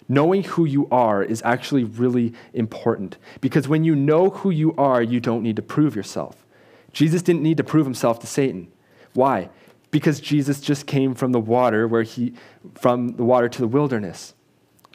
Knowing 0.08 0.42
who 0.44 0.64
you 0.64 0.88
are 0.90 1.22
is 1.22 1.42
actually 1.44 1.84
really 1.84 2.32
important 2.54 3.18
because 3.42 3.68
when 3.68 3.84
you 3.84 3.94
know 3.94 4.30
who 4.30 4.48
you 4.48 4.74
are, 4.76 5.02
you 5.02 5.20
don't 5.20 5.42
need 5.42 5.56
to 5.56 5.62
prove 5.62 5.94
yourself. 5.94 6.46
Jesus 6.94 7.20
didn't 7.20 7.42
need 7.42 7.58
to 7.58 7.64
prove 7.64 7.84
himself 7.84 8.18
to 8.20 8.26
Satan. 8.26 8.68
Why? 9.12 9.50
because 9.90 10.20
Jesus 10.20 10.60
just 10.60 10.86
came 10.86 11.14
from 11.14 11.32
the 11.32 11.40
water 11.40 11.88
where 11.88 12.02
he 12.02 12.34
from 12.74 13.08
the 13.16 13.24
water 13.24 13.48
to 13.48 13.60
the 13.60 13.68
wilderness. 13.68 14.34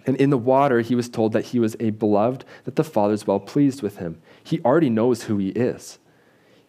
And 0.06 0.18
in 0.18 0.30
the 0.30 0.38
water 0.38 0.82
he 0.82 0.96
was 0.96 1.08
told 1.08 1.32
that 1.34 1.46
he 1.46 1.60
was 1.60 1.78
a 1.80 1.92
beloved, 1.92 2.44
that 2.66 2.76
the 2.76 2.84
Father's 2.84 3.26
well 3.26 3.40
pleased 3.40 3.82
with 3.82 3.98
him. 3.98 4.22
He 4.44 4.60
already 4.62 4.90
knows 4.90 5.24
who 5.24 5.38
he 5.38 5.50
is. 5.50 5.98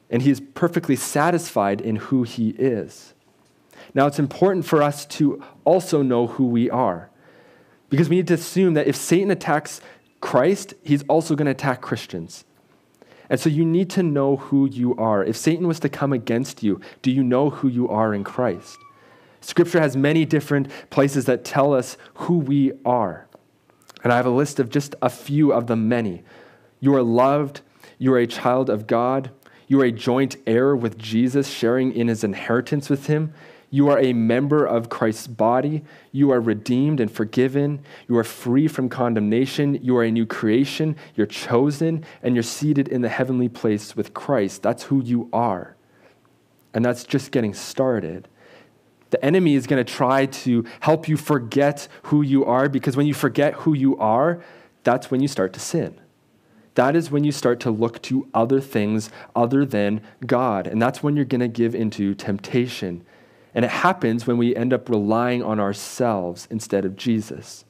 And 0.09 0.23
he 0.23 0.31
is 0.31 0.41
perfectly 0.55 0.95
satisfied 0.95 1.81
in 1.81 1.97
who 1.97 2.23
he 2.23 2.51
is. 2.51 3.14
Now 3.93 4.07
it's 4.07 4.19
important 4.19 4.65
for 4.65 4.83
us 4.83 5.05
to 5.07 5.43
also 5.65 6.03
know 6.03 6.27
who 6.27 6.47
we 6.47 6.71
are. 6.71 7.11
Because 7.91 8.09
we 8.09 8.17
need 8.17 8.29
to 8.29 8.35
assume 8.35 8.75
that 8.75 8.87
if 8.87 8.97
Satan 8.97 9.31
attacks 9.31 9.81
Christ, 10.21 10.75
he's 10.83 11.03
also 11.05 11.35
going 11.35 11.47
to 11.47 11.53
attack 11.53 11.81
Christians. 11.81 12.45
And 13.29 13.39
so 13.39 13.49
you 13.49 13.65
need 13.65 13.91
to 13.91 14.03
know 14.03 14.37
who 14.37 14.69
you 14.69 14.95
are. 14.97 15.25
If 15.25 15.37
Satan 15.37 15.67
was 15.67 15.81
to 15.81 15.89
come 15.89 16.13
against 16.13 16.63
you, 16.63 16.81
do 17.03 17.11
you 17.11 17.23
know 17.23 17.51
who 17.51 17.69
you 17.69 17.89
are 17.89 18.15
in 18.15 18.25
Christ? 18.25 18.79
Scripture 19.41 19.81
has 19.81 19.97
many 19.97 20.25
different 20.25 20.69
places 20.91 21.27
that 21.27 21.45
tell 21.45 21.75
us 21.75 21.97
who 22.15 22.39
we 22.39 22.73
are. 22.85 23.27
And 24.03 24.13
I 24.13 24.17
have 24.17 24.27
a 24.27 24.31
list 24.31 24.59
of 24.59 24.71
just 24.71 24.95
a 25.03 25.11
few 25.11 25.53
of 25.53 25.67
the 25.67 25.77
many. 25.77 26.23
You 26.81 26.95
are 26.95 27.03
loved, 27.03 27.61
you 27.99 28.13
are 28.15 28.19
a 28.19 28.27
child 28.27 28.69
of 28.69 28.87
God, 28.87 29.31
you 29.67 29.81
are 29.81 29.85
a 29.85 29.93
joint 29.93 30.37
heir 30.47 30.77
with 30.77 30.99
Jesus, 30.99 31.49
sharing 31.49 31.93
in 31.93 32.09
his 32.09 32.25
inheritance 32.25 32.91
with 32.91 33.07
him. 33.07 33.33
You 33.75 33.89
are 33.89 33.99
a 33.99 34.13
member 34.13 34.65
of 34.65 34.89
Christ's 34.89 35.27
body. 35.27 35.83
You 36.13 36.31
are 36.31 36.41
redeemed 36.41 37.01
and 37.01 37.11
forgiven. 37.11 37.81
You 38.07 38.17
are 38.19 38.23
free 38.23 38.69
from 38.69 38.89
condemnation. 38.89 39.81
You 39.83 39.97
are 39.97 40.05
a 40.05 40.13
new 40.13 40.27
creation. 40.27 40.95
You're 41.17 41.27
chosen, 41.27 42.05
and 42.23 42.37
you're 42.37 42.45
seated 42.45 42.87
in 42.87 43.03
the 43.03 43.09
heavenly 43.09 43.49
place 43.49 43.97
with 43.97 44.15
Christ. 44.15 44.63
That's 44.63 44.85
who 44.85 45.03
you 45.03 45.29
are. 45.33 45.75
And 46.73 46.85
that's 46.85 47.03
just 47.03 47.33
getting 47.33 47.53
started. 47.53 48.29
The 49.11 49.25
enemy 49.25 49.57
is 49.57 49.67
going 49.67 49.85
to 49.85 49.93
try 49.93 50.27
to 50.27 50.65
help 50.79 51.09
you 51.09 51.17
forget 51.17 51.89
who 52.05 52.23
you 52.23 52.45
are 52.45 52.69
because 52.69 52.97
when 52.97 53.09
you 53.09 53.15
forget 53.15 53.55
who 53.55 53.75
you 53.75 53.99
are, 53.99 54.41
that's 54.85 55.11
when 55.11 55.21
you 55.21 55.27
start 55.27 55.53
to 55.55 55.59
sin. 55.59 56.01
That 56.77 56.95
is 56.95 57.11
when 57.11 57.25
you 57.25 57.33
start 57.33 57.59
to 57.61 57.73
look 57.73 58.01
to 58.03 58.29
other 58.33 58.61
things 58.61 59.11
other 59.35 59.65
than 59.67 60.01
God. 60.25 60.69
And 60.69 60.81
that's 60.81 61.03
when 61.03 61.17
you're 61.17 61.25
going 61.25 61.41
to 61.41 61.49
give 61.49 61.75
into 61.75 62.15
temptation 62.15 63.05
and 63.55 63.65
it 63.65 63.71
happens 63.71 64.27
when 64.27 64.37
we 64.37 64.55
end 64.57 64.73
up 64.73 64.89
relying 64.89 65.43
on 65.43 65.61
ourselves 65.61 66.49
instead 66.51 66.85
of 66.85 66.97
Jesus. 66.97 67.65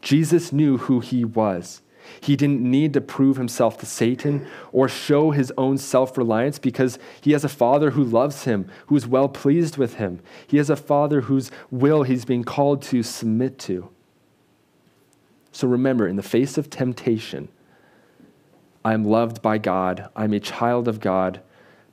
Jesus 0.00 0.52
knew 0.52 0.78
who 0.78 1.00
he 1.00 1.24
was. 1.24 1.82
He 2.22 2.36
didn't 2.36 2.62
need 2.62 2.94
to 2.94 3.02
prove 3.02 3.36
himself 3.36 3.76
to 3.78 3.86
Satan 3.86 4.46
or 4.72 4.88
show 4.88 5.30
his 5.30 5.52
own 5.58 5.76
self 5.76 6.16
reliance 6.16 6.58
because 6.58 6.98
he 7.20 7.32
has 7.32 7.44
a 7.44 7.50
father 7.50 7.90
who 7.90 8.02
loves 8.02 8.44
him, 8.44 8.70
who 8.86 8.96
is 8.96 9.06
well 9.06 9.28
pleased 9.28 9.76
with 9.76 9.94
him. 9.94 10.20
He 10.46 10.56
has 10.56 10.70
a 10.70 10.76
father 10.76 11.22
whose 11.22 11.50
will 11.70 12.04
he's 12.04 12.24
being 12.24 12.44
called 12.44 12.80
to 12.82 13.02
submit 13.02 13.58
to. 13.60 13.90
So 15.52 15.68
remember, 15.68 16.08
in 16.08 16.16
the 16.16 16.22
face 16.22 16.56
of 16.56 16.70
temptation, 16.70 17.48
I 18.84 18.94
am 18.94 19.04
loved 19.04 19.42
by 19.42 19.58
God, 19.58 20.08
I'm 20.16 20.32
a 20.32 20.40
child 20.40 20.88
of 20.88 21.00
God, 21.00 21.42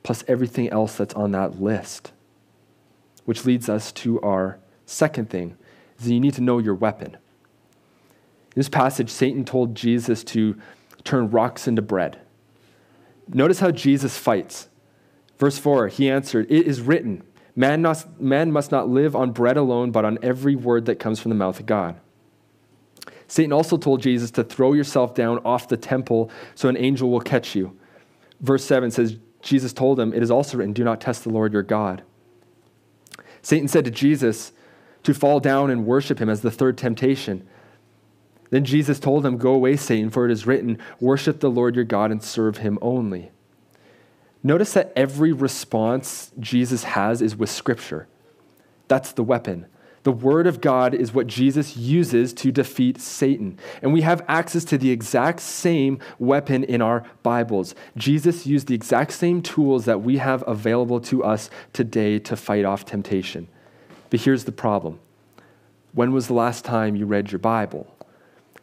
plus 0.02 0.24
everything 0.28 0.70
else 0.70 0.96
that's 0.96 1.14
on 1.14 1.32
that 1.32 1.60
list 1.60 2.12
which 3.26 3.44
leads 3.44 3.68
us 3.68 3.92
to 3.92 4.20
our 4.22 4.58
second 4.86 5.28
thing 5.28 5.56
is 5.98 6.06
that 6.06 6.14
you 6.14 6.20
need 6.20 6.34
to 6.34 6.40
know 6.40 6.58
your 6.58 6.74
weapon. 6.74 7.14
In 7.14 8.60
this 8.60 8.68
passage, 8.68 9.10
Satan 9.10 9.44
told 9.44 9.74
Jesus 9.74 10.24
to 10.24 10.56
turn 11.04 11.30
rocks 11.30 11.68
into 11.68 11.82
bread. 11.82 12.18
Notice 13.28 13.60
how 13.60 13.70
Jesus 13.70 14.16
fights. 14.16 14.68
Verse 15.38 15.58
4 15.58 15.88
He 15.88 16.08
answered, 16.08 16.50
It 16.50 16.66
is 16.66 16.80
written, 16.80 17.22
man, 17.54 17.84
man 18.18 18.52
must 18.52 18.70
not 18.70 18.88
live 18.88 19.16
on 19.16 19.32
bread 19.32 19.56
alone, 19.56 19.90
but 19.90 20.04
on 20.04 20.18
every 20.22 20.54
word 20.54 20.86
that 20.86 21.00
comes 21.00 21.20
from 21.20 21.30
the 21.30 21.34
mouth 21.34 21.60
of 21.60 21.66
God. 21.66 22.00
Satan 23.28 23.52
also 23.52 23.76
told 23.76 24.02
Jesus 24.02 24.30
to 24.32 24.44
throw 24.44 24.72
yourself 24.72 25.14
down 25.14 25.40
off 25.44 25.68
the 25.68 25.76
temple 25.76 26.30
so 26.54 26.68
an 26.68 26.76
angel 26.76 27.10
will 27.10 27.20
catch 27.20 27.56
you. 27.56 27.76
Verse 28.40 28.64
7 28.64 28.90
says, 28.90 29.16
Jesus 29.42 29.72
told 29.72 29.98
him, 29.98 30.12
It 30.12 30.22
is 30.22 30.30
also 30.30 30.58
written, 30.58 30.72
Do 30.72 30.84
not 30.84 31.00
test 31.00 31.24
the 31.24 31.30
Lord 31.30 31.52
your 31.52 31.62
God. 31.62 32.02
Satan 33.46 33.68
said 33.68 33.84
to 33.84 33.92
Jesus 33.92 34.50
to 35.04 35.14
fall 35.14 35.38
down 35.38 35.70
and 35.70 35.86
worship 35.86 36.20
him 36.20 36.28
as 36.28 36.40
the 36.40 36.50
third 36.50 36.76
temptation. 36.76 37.46
Then 38.50 38.64
Jesus 38.64 38.98
told 38.98 39.24
him, 39.24 39.36
Go 39.36 39.52
away, 39.52 39.76
Satan, 39.76 40.10
for 40.10 40.24
it 40.24 40.32
is 40.32 40.48
written, 40.48 40.80
Worship 40.98 41.38
the 41.38 41.48
Lord 41.48 41.76
your 41.76 41.84
God 41.84 42.10
and 42.10 42.20
serve 42.20 42.56
him 42.56 42.76
only. 42.82 43.30
Notice 44.42 44.72
that 44.72 44.92
every 44.96 45.30
response 45.30 46.32
Jesus 46.40 46.82
has 46.82 47.22
is 47.22 47.36
with 47.36 47.48
Scripture. 47.48 48.08
That's 48.88 49.12
the 49.12 49.22
weapon. 49.22 49.66
The 50.06 50.12
Word 50.12 50.46
of 50.46 50.60
God 50.60 50.94
is 50.94 51.12
what 51.12 51.26
Jesus 51.26 51.76
uses 51.76 52.32
to 52.34 52.52
defeat 52.52 53.00
Satan. 53.00 53.58
And 53.82 53.92
we 53.92 54.02
have 54.02 54.24
access 54.28 54.64
to 54.66 54.78
the 54.78 54.92
exact 54.92 55.40
same 55.40 55.98
weapon 56.20 56.62
in 56.62 56.80
our 56.80 57.02
Bibles. 57.24 57.74
Jesus 57.96 58.46
used 58.46 58.68
the 58.68 58.74
exact 58.76 59.10
same 59.10 59.42
tools 59.42 59.84
that 59.86 60.02
we 60.02 60.18
have 60.18 60.44
available 60.46 61.00
to 61.00 61.24
us 61.24 61.50
today 61.72 62.20
to 62.20 62.36
fight 62.36 62.64
off 62.64 62.84
temptation. 62.84 63.48
But 64.08 64.20
here's 64.20 64.44
the 64.44 64.52
problem 64.52 65.00
when 65.92 66.12
was 66.12 66.28
the 66.28 66.34
last 66.34 66.64
time 66.64 66.94
you 66.94 67.04
read 67.04 67.32
your 67.32 67.40
Bible? 67.40 67.92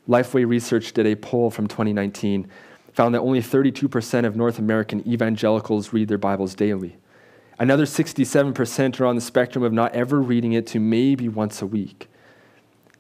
Lifeway 0.07 0.47
Research 0.47 0.93
did 0.93 1.05
a 1.05 1.17
poll 1.17 1.51
from 1.51 1.67
2019, 1.67 2.47
found 2.93 3.13
that 3.15 3.19
only 3.19 3.41
32% 3.41 4.25
of 4.25 4.37
North 4.37 4.59
American 4.59 5.05
evangelicals 5.05 5.91
read 5.91 6.07
their 6.07 6.17
Bibles 6.17 6.55
daily. 6.55 6.95
Another 7.59 7.85
67% 7.85 8.99
are 8.99 9.05
on 9.05 9.15
the 9.15 9.21
spectrum 9.21 9.63
of 9.63 9.71
not 9.71 9.93
ever 9.93 10.21
reading 10.21 10.53
it 10.53 10.65
to 10.67 10.79
maybe 10.79 11.29
once 11.29 11.61
a 11.61 11.67
week. 11.67 12.09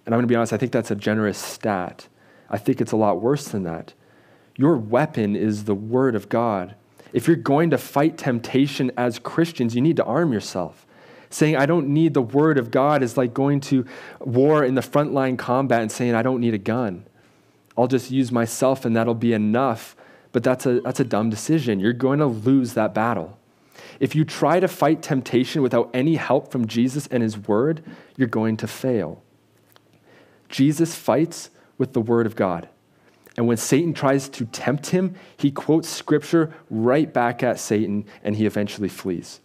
And 0.05 0.13
I'm 0.13 0.19
going 0.19 0.27
to 0.27 0.31
be 0.31 0.35
honest, 0.35 0.53
I 0.53 0.57
think 0.57 0.71
that's 0.71 0.91
a 0.91 0.95
generous 0.95 1.37
stat. 1.37 2.07
I 2.49 2.57
think 2.57 2.81
it's 2.81 2.91
a 2.91 2.97
lot 2.97 3.21
worse 3.21 3.47
than 3.47 3.63
that. 3.63 3.93
Your 4.55 4.77
weapon 4.77 5.35
is 5.35 5.63
the 5.63 5.75
Word 5.75 6.15
of 6.15 6.29
God. 6.29 6.75
If 7.13 7.27
you're 7.27 7.35
going 7.35 7.69
to 7.71 7.77
fight 7.77 8.17
temptation 8.17 8.91
as 8.97 9.19
Christians, 9.19 9.75
you 9.75 9.81
need 9.81 9.97
to 9.97 10.03
arm 10.03 10.33
yourself. 10.33 10.85
Saying, 11.29 11.55
I 11.55 11.65
don't 11.65 11.87
need 11.87 12.13
the 12.13 12.21
Word 12.21 12.59
of 12.59 12.69
God 12.69 13.01
is 13.01 13.17
like 13.17 13.33
going 13.33 13.59
to 13.61 13.85
war 14.19 14.63
in 14.63 14.75
the 14.75 14.81
frontline 14.81 15.37
combat 15.37 15.81
and 15.81 15.91
saying, 15.91 16.13
I 16.13 16.21
don't 16.21 16.41
need 16.41 16.53
a 16.53 16.59
gun. 16.59 17.07
I'll 17.75 17.87
just 17.87 18.11
use 18.11 18.31
myself 18.31 18.85
and 18.85 18.95
that'll 18.95 19.15
be 19.15 19.33
enough. 19.33 19.95
But 20.31 20.43
that's 20.43 20.65
a, 20.65 20.81
that's 20.81 20.99
a 20.99 21.03
dumb 21.03 21.29
decision. 21.29 21.79
You're 21.79 21.93
going 21.93 22.19
to 22.19 22.27
lose 22.27 22.73
that 22.73 22.93
battle. 22.93 23.39
If 24.03 24.15
you 24.15 24.25
try 24.25 24.59
to 24.59 24.67
fight 24.67 25.01
temptation 25.01 25.61
without 25.61 25.89
any 25.93 26.15
help 26.15 26.51
from 26.51 26.67
Jesus 26.67 27.07
and 27.07 27.23
His 27.23 27.37
Word, 27.37 27.81
you're 28.17 28.27
going 28.27 28.57
to 28.57 28.67
fail. 28.67 29.23
Jesus 30.49 30.93
fights 30.93 31.49
with 31.77 31.93
the 31.93 32.01
Word 32.01 32.25
of 32.25 32.35
God. 32.35 32.67
And 33.37 33.47
when 33.47 33.55
Satan 33.55 33.93
tries 33.93 34.27
to 34.27 34.43
tempt 34.43 34.87
him, 34.87 35.15
he 35.37 35.51
quotes 35.51 35.87
scripture 35.87 36.53
right 36.69 37.13
back 37.13 37.43
at 37.43 37.61
Satan 37.61 38.05
and 38.25 38.35
he 38.35 38.45
eventually 38.45 38.89
flees. 38.89 39.39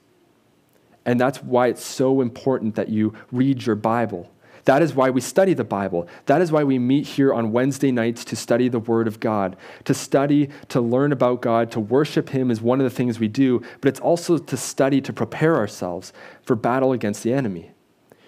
And 1.07 1.21
that's 1.21 1.41
why 1.41 1.69
it's 1.69 1.85
so 1.85 2.21
important 2.21 2.75
that 2.75 2.89
you 2.89 3.15
read 3.31 3.65
your 3.65 3.77
Bible. 3.77 4.29
That 4.69 4.83
is 4.83 4.95
why 4.95 5.09
we 5.09 5.23
study 5.23 5.55
the 5.55 5.65
Bible. 5.65 6.07
That 6.27 6.43
is 6.43 6.53
why 6.53 6.63
we 6.63 6.79
meet 6.79 7.07
here 7.07 7.33
on 7.33 7.53
Wednesday 7.53 7.91
nights 7.91 8.23
to 8.27 8.37
study 8.37 8.69
the 8.69 8.79
Word 8.79 9.09
of 9.09 9.19
God. 9.19 9.57
To 9.87 9.95
study, 9.95 10.51
to 10.69 10.83
learn 10.83 11.11
about 11.11 11.41
God, 11.41 11.71
to 11.71 11.81
worship 11.81 12.29
Him 12.29 12.51
is 12.51 12.61
one 12.61 12.79
of 12.79 12.85
the 12.85 12.95
things 12.95 13.19
we 13.19 13.29
do, 13.29 13.63
but 13.81 13.89
it's 13.89 13.99
also 13.99 14.37
to 14.37 14.57
study 14.59 15.01
to 15.01 15.11
prepare 15.11 15.57
ourselves 15.57 16.13
for 16.43 16.55
battle 16.55 16.93
against 16.93 17.23
the 17.23 17.33
enemy 17.33 17.71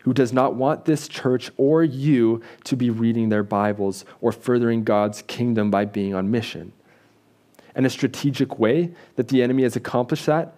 who 0.04 0.14
does 0.14 0.32
not 0.32 0.54
want 0.54 0.86
this 0.86 1.08
church 1.08 1.50
or 1.58 1.84
you 1.84 2.40
to 2.64 2.74
be 2.74 2.88
reading 2.88 3.28
their 3.28 3.42
Bibles 3.42 4.06
or 4.22 4.32
furthering 4.32 4.82
God's 4.82 5.20
kingdom 5.20 5.70
by 5.70 5.84
being 5.84 6.14
on 6.14 6.30
mission. 6.30 6.72
And 7.74 7.84
a 7.84 7.90
strategic 7.90 8.58
way 8.58 8.94
that 9.16 9.28
the 9.28 9.42
enemy 9.42 9.64
has 9.64 9.76
accomplished 9.76 10.24
that 10.24 10.56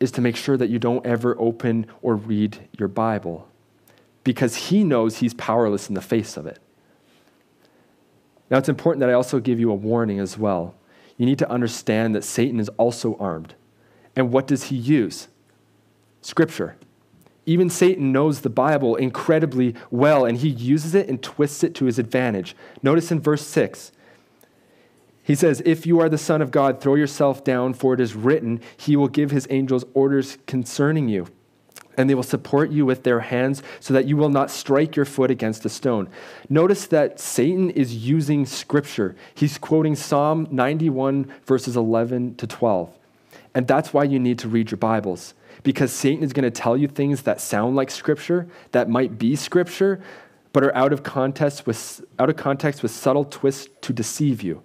is 0.00 0.10
to 0.10 0.20
make 0.20 0.34
sure 0.34 0.56
that 0.56 0.68
you 0.68 0.80
don't 0.80 1.06
ever 1.06 1.36
open 1.38 1.86
or 2.02 2.16
read 2.16 2.58
your 2.76 2.88
Bible 2.88 3.46
because 4.24 4.56
he 4.56 4.84
knows 4.84 5.18
he's 5.18 5.34
powerless 5.34 5.88
in 5.88 5.94
the 5.94 6.00
face 6.00 6.36
of 6.36 6.46
it. 6.46 6.58
Now, 8.50 8.58
it's 8.58 8.68
important 8.68 9.00
that 9.00 9.08
I 9.08 9.14
also 9.14 9.40
give 9.40 9.58
you 9.58 9.70
a 9.70 9.74
warning 9.74 10.18
as 10.18 10.36
well. 10.36 10.74
You 11.16 11.26
need 11.26 11.38
to 11.38 11.50
understand 11.50 12.14
that 12.14 12.24
Satan 12.24 12.60
is 12.60 12.68
also 12.70 13.16
armed. 13.18 13.54
And 14.14 14.30
what 14.30 14.46
does 14.46 14.64
he 14.64 14.76
use? 14.76 15.28
Scripture. 16.20 16.76
Even 17.46 17.70
Satan 17.70 18.12
knows 18.12 18.40
the 18.40 18.50
Bible 18.50 18.94
incredibly 18.94 19.74
well, 19.90 20.24
and 20.24 20.38
he 20.38 20.48
uses 20.48 20.94
it 20.94 21.08
and 21.08 21.22
twists 21.22 21.64
it 21.64 21.74
to 21.76 21.86
his 21.86 21.98
advantage. 21.98 22.54
Notice 22.82 23.10
in 23.10 23.20
verse 23.20 23.44
6, 23.46 23.92
he 25.22 25.34
says, 25.34 25.62
If 25.64 25.86
you 25.86 26.00
are 26.00 26.08
the 26.08 26.18
Son 26.18 26.42
of 26.42 26.50
God, 26.50 26.80
throw 26.80 26.94
yourself 26.94 27.44
down, 27.44 27.74
for 27.74 27.94
it 27.94 28.00
is 28.00 28.14
written, 28.14 28.60
He 28.76 28.96
will 28.96 29.08
give 29.08 29.30
His 29.30 29.46
angels 29.50 29.84
orders 29.94 30.38
concerning 30.46 31.08
you, 31.08 31.28
and 31.96 32.08
they 32.08 32.14
will 32.14 32.22
support 32.22 32.70
you 32.70 32.86
with 32.86 33.02
their 33.02 33.20
hands, 33.20 33.62
so 33.80 33.92
that 33.94 34.06
you 34.06 34.16
will 34.16 34.28
not 34.28 34.50
strike 34.50 34.96
your 34.96 35.04
foot 35.04 35.30
against 35.30 35.64
a 35.64 35.68
stone. 35.68 36.08
Notice 36.48 36.86
that 36.86 37.20
Satan 37.20 37.70
is 37.70 37.94
using 38.06 38.46
Scripture. 38.46 39.14
He's 39.34 39.58
quoting 39.58 39.96
Psalm 39.96 40.48
91, 40.50 41.32
verses 41.44 41.76
11 41.76 42.36
to 42.36 42.46
12. 42.46 42.90
And 43.54 43.66
that's 43.66 43.92
why 43.92 44.04
you 44.04 44.18
need 44.18 44.38
to 44.40 44.48
read 44.48 44.70
your 44.70 44.78
Bibles 44.78 45.34
because 45.62 45.92
Satan 45.92 46.24
is 46.24 46.32
going 46.32 46.44
to 46.44 46.50
tell 46.50 46.76
you 46.76 46.88
things 46.88 47.22
that 47.22 47.40
sound 47.40 47.76
like 47.76 47.90
scripture, 47.90 48.48
that 48.72 48.88
might 48.88 49.18
be 49.18 49.36
scripture, 49.36 50.02
but 50.52 50.64
are 50.64 50.74
out 50.74 50.92
of 50.92 51.02
context 51.02 51.66
with, 51.66 52.04
out 52.18 52.28
of 52.28 52.36
context 52.36 52.82
with 52.82 52.90
subtle 52.90 53.24
twists 53.24 53.68
to 53.82 53.92
deceive 53.92 54.42
you. 54.42 54.62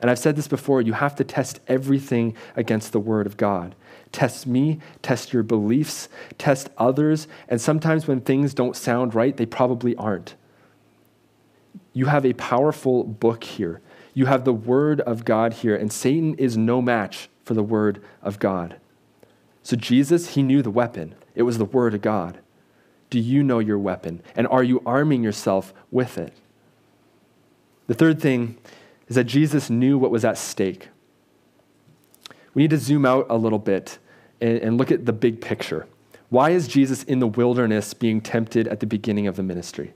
And 0.00 0.10
I've 0.10 0.18
said 0.18 0.36
this 0.36 0.48
before 0.48 0.80
you 0.80 0.94
have 0.94 1.14
to 1.16 1.24
test 1.24 1.60
everything 1.68 2.34
against 2.56 2.92
the 2.92 3.00
Word 3.00 3.26
of 3.26 3.36
God. 3.36 3.74
Test 4.12 4.46
me, 4.46 4.80
test 5.02 5.32
your 5.32 5.42
beliefs, 5.42 6.08
test 6.36 6.68
others, 6.76 7.28
and 7.48 7.60
sometimes 7.60 8.08
when 8.08 8.20
things 8.20 8.54
don't 8.54 8.76
sound 8.76 9.14
right, 9.14 9.36
they 9.36 9.46
probably 9.46 9.94
aren't. 9.96 10.34
You 11.92 12.06
have 12.06 12.26
a 12.26 12.32
powerful 12.34 13.04
book 13.04 13.44
here. 13.44 13.80
You 14.14 14.26
have 14.26 14.44
the 14.44 14.52
Word 14.52 15.00
of 15.02 15.24
God 15.24 15.54
here, 15.54 15.76
and 15.76 15.92
Satan 15.92 16.34
is 16.34 16.56
no 16.56 16.82
match 16.82 17.28
for 17.44 17.54
the 17.54 17.62
Word 17.62 18.02
of 18.22 18.38
God. 18.38 18.76
So 19.62 19.76
Jesus, 19.76 20.34
he 20.34 20.42
knew 20.42 20.62
the 20.62 20.70
weapon. 20.70 21.14
It 21.34 21.42
was 21.42 21.58
the 21.58 21.64
Word 21.64 21.94
of 21.94 22.02
God. 22.02 22.38
Do 23.10 23.18
you 23.18 23.42
know 23.42 23.58
your 23.58 23.78
weapon? 23.78 24.22
And 24.36 24.46
are 24.48 24.62
you 24.62 24.82
arming 24.86 25.22
yourself 25.22 25.74
with 25.90 26.18
it? 26.18 26.32
The 27.86 27.94
third 27.94 28.20
thing 28.20 28.56
is 29.08 29.16
that 29.16 29.24
Jesus 29.24 29.68
knew 29.68 29.98
what 29.98 30.12
was 30.12 30.24
at 30.24 30.38
stake. 30.38 30.88
We 32.54 32.62
need 32.62 32.70
to 32.70 32.78
zoom 32.78 33.06
out 33.06 33.26
a 33.30 33.36
little 33.36 33.58
bit 33.58 33.98
and, 34.40 34.58
and 34.58 34.78
look 34.78 34.90
at 34.90 35.06
the 35.06 35.12
big 35.12 35.40
picture. 35.40 35.86
Why 36.28 36.50
is 36.50 36.68
Jesus 36.68 37.02
in 37.04 37.18
the 37.18 37.26
wilderness 37.26 37.92
being 37.94 38.20
tempted 38.20 38.68
at 38.68 38.80
the 38.80 38.86
beginning 38.86 39.26
of 39.26 39.36
the 39.36 39.42
ministry? 39.42 39.94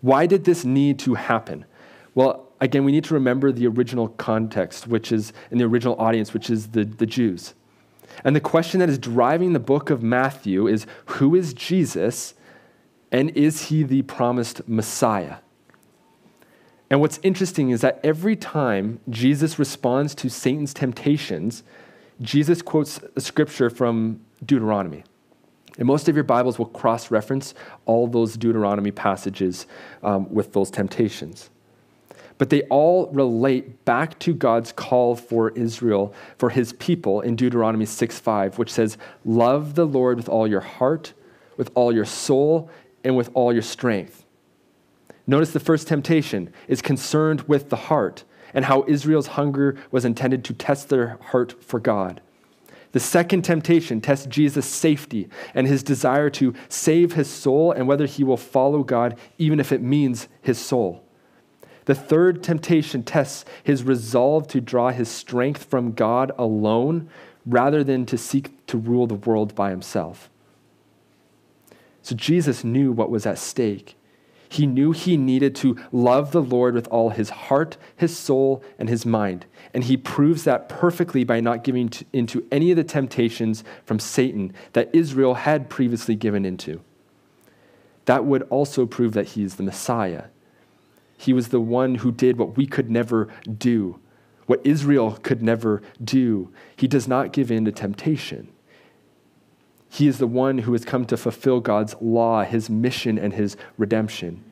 Why 0.00 0.26
did 0.26 0.44
this 0.44 0.64
need 0.64 0.98
to 1.00 1.14
happen? 1.14 1.64
Well, 2.14 2.48
again, 2.60 2.84
we 2.84 2.92
need 2.92 3.04
to 3.04 3.14
remember 3.14 3.52
the 3.52 3.66
original 3.68 4.08
context, 4.08 4.86
which 4.86 5.12
is 5.12 5.32
in 5.50 5.58
the 5.58 5.64
original 5.64 5.94
audience, 6.00 6.34
which 6.34 6.50
is 6.50 6.68
the, 6.68 6.84
the 6.84 7.06
Jews. 7.06 7.54
And 8.24 8.36
the 8.36 8.40
question 8.40 8.80
that 8.80 8.88
is 8.88 8.98
driving 8.98 9.52
the 9.52 9.60
book 9.60 9.88
of 9.88 10.02
Matthew 10.02 10.66
is 10.66 10.86
who 11.06 11.34
is 11.34 11.54
Jesus 11.54 12.34
and 13.10 13.30
is 13.30 13.66
he 13.66 13.82
the 13.82 14.02
promised 14.02 14.68
Messiah? 14.68 15.36
And 16.92 17.00
what's 17.00 17.18
interesting 17.22 17.70
is 17.70 17.80
that 17.80 17.98
every 18.04 18.36
time 18.36 19.00
Jesus 19.08 19.58
responds 19.58 20.14
to 20.16 20.28
Satan's 20.28 20.74
temptations, 20.74 21.64
Jesus 22.20 22.60
quotes 22.60 23.00
a 23.16 23.20
scripture 23.22 23.70
from 23.70 24.20
Deuteronomy. 24.44 25.02
And 25.78 25.88
most 25.88 26.08
of 26.10 26.14
your 26.14 26.22
Bibles 26.22 26.58
will 26.58 26.66
cross 26.66 27.10
reference 27.10 27.54
all 27.86 28.06
those 28.06 28.36
Deuteronomy 28.36 28.90
passages 28.90 29.66
um, 30.02 30.32
with 30.32 30.52
those 30.52 30.70
temptations 30.70 31.48
but 32.42 32.50
they 32.50 32.62
all 32.62 33.06
relate 33.12 33.84
back 33.84 34.18
to 34.18 34.34
God's 34.34 34.72
call 34.72 35.14
for 35.14 35.50
Israel, 35.50 36.12
for 36.38 36.50
his 36.50 36.72
people 36.72 37.20
in 37.20 37.36
Deuteronomy 37.36 37.86
6 37.86 38.18
5, 38.18 38.58
which 38.58 38.72
says, 38.72 38.98
Love 39.24 39.76
the 39.76 39.84
Lord 39.84 40.16
with 40.16 40.28
all 40.28 40.48
your 40.48 40.60
heart, 40.60 41.12
with 41.56 41.70
all 41.76 41.94
your 41.94 42.04
soul, 42.04 42.68
and 43.04 43.16
with 43.16 43.30
all 43.34 43.52
your 43.52 43.62
strength. 43.62 44.21
Notice 45.26 45.52
the 45.52 45.60
first 45.60 45.88
temptation 45.88 46.52
is 46.68 46.82
concerned 46.82 47.42
with 47.42 47.70
the 47.70 47.76
heart 47.76 48.24
and 48.54 48.64
how 48.64 48.84
Israel's 48.86 49.28
hunger 49.28 49.76
was 49.90 50.04
intended 50.04 50.44
to 50.44 50.54
test 50.54 50.88
their 50.88 51.18
heart 51.30 51.62
for 51.62 51.80
God. 51.80 52.20
The 52.92 53.00
second 53.00 53.42
temptation 53.42 54.00
tests 54.00 54.26
Jesus' 54.26 54.66
safety 54.66 55.28
and 55.54 55.66
his 55.66 55.82
desire 55.82 56.28
to 56.30 56.54
save 56.68 57.14
his 57.14 57.30
soul 57.30 57.72
and 57.72 57.88
whether 57.88 58.04
he 58.06 58.22
will 58.22 58.36
follow 58.36 58.82
God, 58.82 59.18
even 59.38 59.58
if 59.58 59.72
it 59.72 59.80
means 59.80 60.28
his 60.42 60.58
soul. 60.58 61.02
The 61.86 61.94
third 61.94 62.42
temptation 62.42 63.02
tests 63.02 63.44
his 63.64 63.82
resolve 63.82 64.46
to 64.48 64.60
draw 64.60 64.90
his 64.90 65.08
strength 65.08 65.64
from 65.64 65.92
God 65.92 66.30
alone 66.38 67.08
rather 67.46 67.82
than 67.82 68.06
to 68.06 68.18
seek 68.18 68.66
to 68.66 68.78
rule 68.78 69.06
the 69.06 69.14
world 69.14 69.54
by 69.54 69.70
himself. 69.70 70.30
So 72.02 72.14
Jesus 72.14 72.62
knew 72.62 72.92
what 72.92 73.10
was 73.10 73.26
at 73.26 73.38
stake. 73.38 73.96
He 74.52 74.66
knew 74.66 74.92
he 74.92 75.16
needed 75.16 75.54
to 75.56 75.78
love 75.90 76.32
the 76.32 76.42
Lord 76.42 76.74
with 76.74 76.86
all 76.88 77.10
his 77.10 77.30
heart, 77.30 77.76
his 77.96 78.16
soul, 78.16 78.62
and 78.78 78.88
his 78.88 79.06
mind. 79.06 79.46
And 79.72 79.84
he 79.84 79.96
proves 79.96 80.44
that 80.44 80.68
perfectly 80.68 81.24
by 81.24 81.40
not 81.40 81.64
giving 81.64 81.90
into 82.12 82.46
any 82.52 82.70
of 82.70 82.76
the 82.76 82.84
temptations 82.84 83.64
from 83.86 83.98
Satan 83.98 84.52
that 84.74 84.90
Israel 84.92 85.34
had 85.34 85.70
previously 85.70 86.14
given 86.14 86.44
into. 86.44 86.82
That 88.04 88.24
would 88.24 88.42
also 88.50 88.84
prove 88.84 89.14
that 89.14 89.28
he 89.28 89.42
is 89.42 89.54
the 89.54 89.62
Messiah 89.62 90.24
he 91.22 91.32
was 91.32 91.48
the 91.48 91.60
one 91.60 91.96
who 91.96 92.10
did 92.10 92.36
what 92.36 92.56
we 92.56 92.66
could 92.66 92.90
never 92.90 93.28
do, 93.56 94.00
what 94.46 94.60
Israel 94.64 95.18
could 95.22 95.40
never 95.40 95.80
do. 96.02 96.52
He 96.74 96.88
does 96.88 97.06
not 97.06 97.32
give 97.32 97.52
in 97.52 97.64
to 97.64 97.70
temptation. 97.70 98.48
He 99.92 100.08
is 100.08 100.16
the 100.16 100.26
one 100.26 100.56
who 100.56 100.72
has 100.72 100.86
come 100.86 101.04
to 101.04 101.18
fulfill 101.18 101.60
God's 101.60 101.94
law, 102.00 102.44
his 102.44 102.70
mission, 102.70 103.18
and 103.18 103.34
his 103.34 103.58
redemption. 103.76 104.42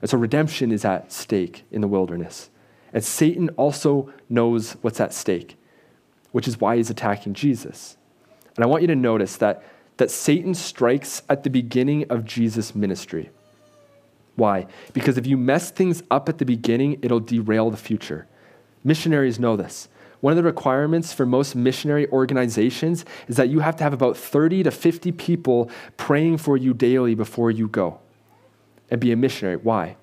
And 0.00 0.08
so 0.08 0.16
redemption 0.16 0.72
is 0.72 0.86
at 0.86 1.12
stake 1.12 1.64
in 1.70 1.82
the 1.82 1.86
wilderness. 1.86 2.48
And 2.94 3.04
Satan 3.04 3.50
also 3.58 4.10
knows 4.30 4.72
what's 4.80 4.98
at 4.98 5.12
stake, 5.12 5.58
which 6.32 6.48
is 6.48 6.62
why 6.62 6.76
he's 6.76 6.88
attacking 6.88 7.34
Jesus. 7.34 7.98
And 8.56 8.64
I 8.64 8.68
want 8.68 8.80
you 8.80 8.88
to 8.88 8.96
notice 8.96 9.36
that, 9.36 9.62
that 9.98 10.10
Satan 10.10 10.54
strikes 10.54 11.20
at 11.28 11.42
the 11.42 11.50
beginning 11.50 12.06
of 12.08 12.24
Jesus' 12.24 12.74
ministry. 12.74 13.28
Why? 14.34 14.66
Because 14.94 15.18
if 15.18 15.26
you 15.26 15.36
mess 15.36 15.70
things 15.70 16.02
up 16.10 16.30
at 16.30 16.38
the 16.38 16.46
beginning, 16.46 17.00
it'll 17.02 17.20
derail 17.20 17.70
the 17.70 17.76
future. 17.76 18.26
Missionaries 18.82 19.38
know 19.38 19.56
this. 19.56 19.90
One 20.20 20.32
of 20.32 20.36
the 20.36 20.42
requirements 20.42 21.12
for 21.12 21.26
most 21.26 21.54
missionary 21.54 22.08
organizations 22.08 23.04
is 23.28 23.36
that 23.36 23.48
you 23.48 23.60
have 23.60 23.76
to 23.76 23.84
have 23.84 23.92
about 23.92 24.16
30 24.16 24.62
to 24.64 24.70
50 24.70 25.12
people 25.12 25.70
praying 25.96 26.38
for 26.38 26.56
you 26.56 26.74
daily 26.74 27.14
before 27.14 27.50
you 27.50 27.68
go 27.68 28.00
and 28.90 29.00
be 29.00 29.12
a 29.12 29.16
missionary. 29.16 29.56
Why? 29.56 29.96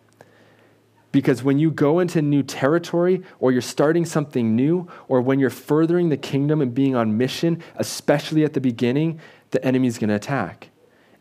Because 1.12 1.43
when 1.43 1.60
you 1.60 1.69
go 1.69 1.99
into 1.99 2.21
new 2.21 2.41
territory 2.41 3.21
or 3.39 3.52
you're 3.52 3.62
starting 3.62 4.04
something 4.04 4.56
new 4.56 4.88
or 5.08 5.21
when 5.21 5.39
you're 5.39 5.52
furthering 5.52 6.10
the 6.10 6.17
kingdom 6.17 6.60
and 6.60 6.73
being 6.73 6.95
on 6.95 7.17
mission, 7.17 7.62
especially 7.76 8.43
at 8.43 8.54
the 8.54 8.60
beginning, 8.60 9.19
the 9.52 9.63
enemy's 9.63 9.99
going 9.99 10.10
to 10.10 10.15
attack. 10.15 10.69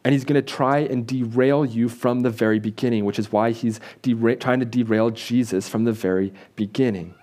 And 0.02 0.14
he's 0.14 0.24
going 0.24 0.42
to 0.42 0.42
try 0.42 0.78
and 0.78 1.06
derail 1.06 1.64
you 1.64 1.88
from 1.88 2.20
the 2.20 2.30
very 2.30 2.58
beginning, 2.58 3.04
which 3.04 3.18
is 3.18 3.30
why 3.30 3.52
he's 3.52 3.80
dera- 4.00 4.34
trying 4.34 4.60
to 4.60 4.66
derail 4.66 5.10
Jesus 5.10 5.68
from 5.68 5.84
the 5.84 5.92
very 5.92 6.32
beginning. 6.56 7.14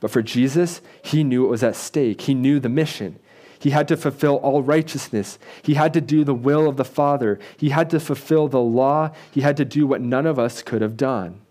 But 0.00 0.10
for 0.10 0.22
Jesus, 0.22 0.80
he 1.02 1.22
knew 1.22 1.44
it 1.44 1.50
was 1.50 1.62
at 1.62 1.76
stake. 1.76 2.22
He 2.22 2.34
knew 2.34 2.58
the 2.58 2.68
mission. 2.68 3.18
He 3.58 3.70
had 3.70 3.86
to 3.88 3.96
fulfill 3.96 4.36
all 4.36 4.62
righteousness. 4.62 5.38
He 5.62 5.74
had 5.74 5.92
to 5.92 6.00
do 6.00 6.24
the 6.24 6.34
will 6.34 6.66
of 6.66 6.78
the 6.78 6.84
Father. 6.84 7.38
He 7.58 7.68
had 7.68 7.90
to 7.90 8.00
fulfill 8.00 8.48
the 8.48 8.60
law. 8.60 9.12
He 9.30 9.42
had 9.42 9.58
to 9.58 9.66
do 9.66 9.86
what 9.86 10.00
none 10.00 10.24
of 10.24 10.38
us 10.38 10.62
could 10.62 10.80
have 10.80 10.96
done, 10.96 11.42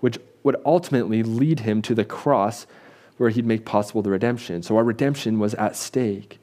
which 0.00 0.18
would 0.42 0.56
ultimately 0.66 1.22
lead 1.22 1.60
him 1.60 1.82
to 1.82 1.94
the 1.94 2.04
cross 2.04 2.66
where 3.16 3.30
he'd 3.30 3.46
make 3.46 3.64
possible 3.64 4.02
the 4.02 4.10
redemption. 4.10 4.62
So 4.62 4.76
our 4.76 4.82
redemption 4.82 5.38
was 5.38 5.54
at 5.54 5.76
stake. 5.76 6.40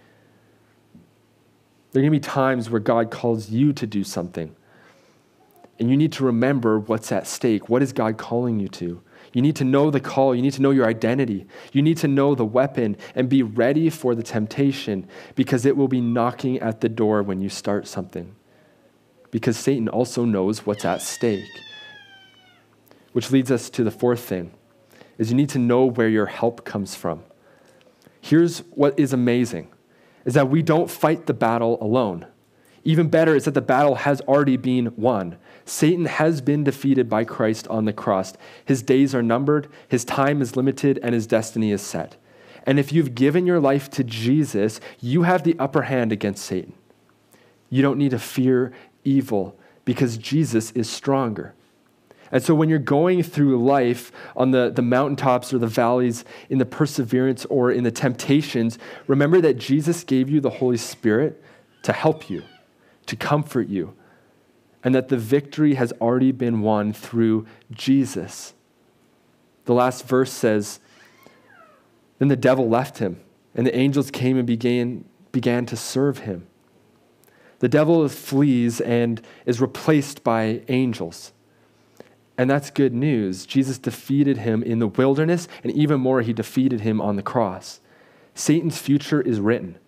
There 1.92 2.00
are 2.00 2.04
going 2.04 2.14
to 2.14 2.20
be 2.20 2.20
times 2.20 2.70
where 2.70 2.80
God 2.80 3.12
calls 3.12 3.50
you 3.50 3.74
to 3.74 3.88
do 3.88 4.04
something. 4.04 4.56
And 5.80 5.90
you 5.90 5.98
need 5.98 6.12
to 6.14 6.24
remember 6.24 6.80
what's 6.80 7.12
at 7.12 7.28
stake. 7.28 7.68
What 7.68 7.82
is 7.82 7.92
God 7.92 8.18
calling 8.18 8.60
you 8.60 8.68
to? 8.70 9.02
You 9.38 9.44
need 9.44 9.58
to 9.58 9.64
know 9.64 9.92
the 9.92 10.00
call. 10.00 10.34
You 10.34 10.42
need 10.42 10.54
to 10.54 10.64
know 10.64 10.72
your 10.72 10.88
identity. 10.88 11.46
You 11.72 11.84
need 11.84 11.98
to 11.98 12.08
know 12.08 12.34
the 12.34 12.44
weapon 12.44 12.98
and 13.14 13.30
be 13.30 13.44
ready 13.44 13.88
for 13.92 14.16
the 14.16 14.24
temptation 14.24 15.08
because 15.36 15.64
it 15.64 15.78
will 15.78 15.88
be 15.88 16.02
knocking 16.02 16.58
at 16.58 16.82
the 16.82 16.90
door 16.90 17.22
when 17.22 17.40
you 17.40 17.48
start 17.48 17.88
something. 17.88 18.36
Because 19.30 19.56
Satan 19.56 19.90
also 19.90 20.26
knows 20.26 20.66
what's 20.66 20.86
at 20.86 21.04
stake. 21.04 21.46
Which 23.14 23.30
leads 23.30 23.52
us 23.52 23.70
to 23.70 23.84
the 23.84 23.92
fourth 23.92 24.22
thing 24.22 24.54
is 25.20 25.30
you 25.30 25.38
need 25.38 25.50
to 25.50 25.60
know 25.60 25.86
where 25.86 26.10
your 26.10 26.26
help 26.26 26.66
comes 26.66 26.96
from. 26.96 27.24
Here's 28.20 28.62
what 28.72 28.98
is 28.98 29.14
amazing 29.14 29.68
is 30.26 30.34
that 30.34 30.50
we 30.50 30.64
don't 30.64 30.90
fight 30.90 31.28
the 31.28 31.36
battle 31.36 31.78
alone. 31.80 32.26
Even 32.88 33.10
better 33.10 33.36
is 33.36 33.44
that 33.44 33.54
the 33.54 33.60
battle 33.60 33.96
has 33.96 34.22
already 34.22 34.56
been 34.56 34.94
won. 34.96 35.36
Satan 35.66 36.06
has 36.06 36.40
been 36.40 36.64
defeated 36.64 37.10
by 37.10 37.26
Christ 37.26 37.68
on 37.68 37.84
the 37.84 37.92
cross. 37.92 38.34
His 38.64 38.82
days 38.82 39.14
are 39.14 39.22
numbered, 39.22 39.68
his 39.90 40.06
time 40.06 40.42
is 40.42 40.56
limited, 40.56 40.98
and 41.04 41.14
his 41.14 41.28
destiny 41.28 41.74
is 41.74 41.82
set. 41.82 42.16
And 42.66 42.80
if 42.80 42.94
you've 42.94 43.14
given 43.14 43.46
your 43.46 43.60
life 43.60 43.90
to 43.92 44.06
Jesus, 44.06 44.80
you 45.02 45.24
have 45.24 45.44
the 45.44 45.60
upper 45.60 45.82
hand 45.82 46.14
against 46.14 46.46
Satan. 46.46 46.72
You 47.70 47.82
don't 47.82 47.98
need 47.98 48.12
to 48.12 48.20
fear 48.20 48.72
evil 49.04 49.60
because 49.84 50.18
Jesus 50.18 50.72
is 50.72 50.90
stronger. 50.90 51.54
And 52.32 52.42
so 52.42 52.56
when 52.56 52.70
you're 52.70 52.80
going 52.80 53.22
through 53.22 53.62
life 53.66 54.14
on 54.34 54.52
the, 54.52 54.70
the 54.70 54.82
mountaintops 54.82 55.54
or 55.54 55.58
the 55.58 55.68
valleys, 55.68 56.24
in 56.50 56.58
the 56.58 56.66
perseverance 56.66 57.44
or 57.48 57.70
in 57.70 57.84
the 57.84 57.92
temptations, 57.92 58.80
remember 59.08 59.42
that 59.42 59.58
Jesus 59.58 60.06
gave 60.06 60.30
you 60.30 60.40
the 60.40 60.52
Holy 60.52 60.78
Spirit 60.78 61.44
to 61.84 61.92
help 61.92 62.30
you, 62.30 62.44
to 63.08 63.16
comfort 63.16 63.68
you, 63.68 63.94
and 64.84 64.94
that 64.96 65.10
the 65.10 65.18
victory 65.18 65.74
has 65.74 65.92
already 65.94 66.32
been 66.32 66.62
won 66.62 66.94
through 66.94 67.46
Jesus. 67.72 68.54
The 69.66 69.74
last 69.74 70.08
verse 70.08 70.32
says, 70.32 70.80
Then 72.20 72.30
the 72.30 72.36
devil 72.36 72.70
left 72.70 73.00
him, 73.00 73.20
and 73.56 73.66
the 73.66 73.76
angels 73.76 74.12
came 74.12 74.38
and 74.38 74.48
began, 74.48 75.04
began 75.32 75.66
to 75.66 75.76
serve 75.76 76.20
him. 76.20 76.48
The 77.60 77.70
devil 77.70 78.08
flees 78.08 78.80
and 78.82 79.22
is 79.46 79.60
replaced 79.60 80.24
by 80.24 80.62
angels. 80.68 81.34
And 82.38 82.50
that's 82.50 82.70
good 82.70 82.94
news. 82.94 83.48
Jesus 83.48 83.80
defeated 83.80 84.38
him 84.38 84.62
in 84.62 84.80
the 84.80 84.88
wilderness, 84.88 85.48
and 85.64 85.72
even 85.74 86.00
more, 86.00 86.22
he 86.22 86.34
defeated 86.34 86.82
him 86.82 87.02
on 87.02 87.16
the 87.16 87.24
cross. 87.24 87.80
Satan's 88.36 88.78
future 88.78 89.22
is 89.22 89.40
written, 89.40 89.80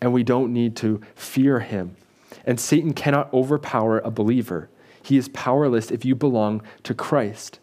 and 0.00 0.12
we 0.12 0.22
don't 0.22 0.52
need 0.52 0.76
to 0.76 1.02
fear 1.14 1.60
him. 1.60 1.96
And 2.44 2.58
Satan 2.58 2.92
cannot 2.92 3.32
overpower 3.32 3.98
a 3.98 4.10
believer. 4.10 4.68
He 5.02 5.16
is 5.16 5.28
powerless 5.28 5.90
if 5.90 6.04
you 6.04 6.14
belong 6.14 6.62
to 6.84 6.94
Christ. 6.94 7.58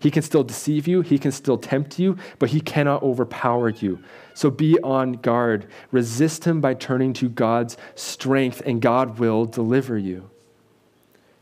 He 0.00 0.10
can 0.10 0.22
still 0.22 0.42
deceive 0.42 0.88
you, 0.88 1.00
he 1.00 1.16
can 1.16 1.30
still 1.30 1.56
tempt 1.56 2.00
you, 2.00 2.16
but 2.40 2.50
he 2.50 2.60
cannot 2.60 3.04
overpower 3.04 3.68
you. 3.68 4.00
So 4.34 4.50
be 4.50 4.76
on 4.80 5.12
guard. 5.12 5.68
Resist 5.92 6.44
him 6.44 6.60
by 6.60 6.74
turning 6.74 7.12
to 7.14 7.28
God's 7.28 7.76
strength, 7.94 8.62
and 8.66 8.82
God 8.82 9.20
will 9.20 9.44
deliver 9.44 9.96
you. 9.96 10.28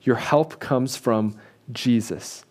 Your 0.03 0.17
help 0.17 0.61
comes 0.61 0.97
from 0.97 1.37
Jesus. 1.73 2.45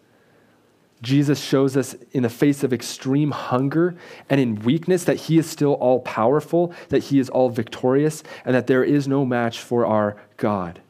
Jesus 1.01 1.41
shows 1.41 1.77
us 1.77 1.95
in 2.12 2.23
the 2.23 2.29
face 2.29 2.63
of 2.63 2.73
extreme 2.73 3.31
hunger 3.31 3.95
and 4.29 4.39
in 4.41 4.55
weakness 4.55 5.05
that 5.05 5.15
he 5.15 5.38
is 5.38 5.49
still 5.49 5.73
all 5.73 6.01
powerful, 6.01 6.73
that 6.89 7.05
he 7.05 7.19
is 7.19 7.29
all 7.29 7.49
victorious, 7.49 8.21
and 8.43 8.53
that 8.53 8.67
there 8.67 8.83
is 8.83 9.07
no 9.07 9.25
match 9.25 9.59
for 9.59 9.85
our 9.85 10.17
God. 10.35 10.81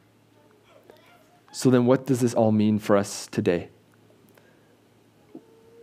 So, 1.52 1.70
then 1.70 1.86
what 1.86 2.06
does 2.06 2.20
this 2.20 2.34
all 2.34 2.52
mean 2.52 2.78
for 2.78 2.96
us 2.96 3.26
today? 3.28 3.68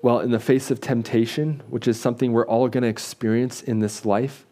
Well, 0.01 0.19
in 0.19 0.31
the 0.31 0.39
face 0.39 0.71
of 0.71 0.79
temptation, 0.79 1.61
which 1.69 1.87
is 1.87 1.99
something 1.99 2.31
we're 2.31 2.47
all 2.47 2.69
going 2.69 2.83
to 2.83 2.89
experience 2.89 3.61
in 3.61 3.79
this 3.79 4.05
life, 4.05 4.45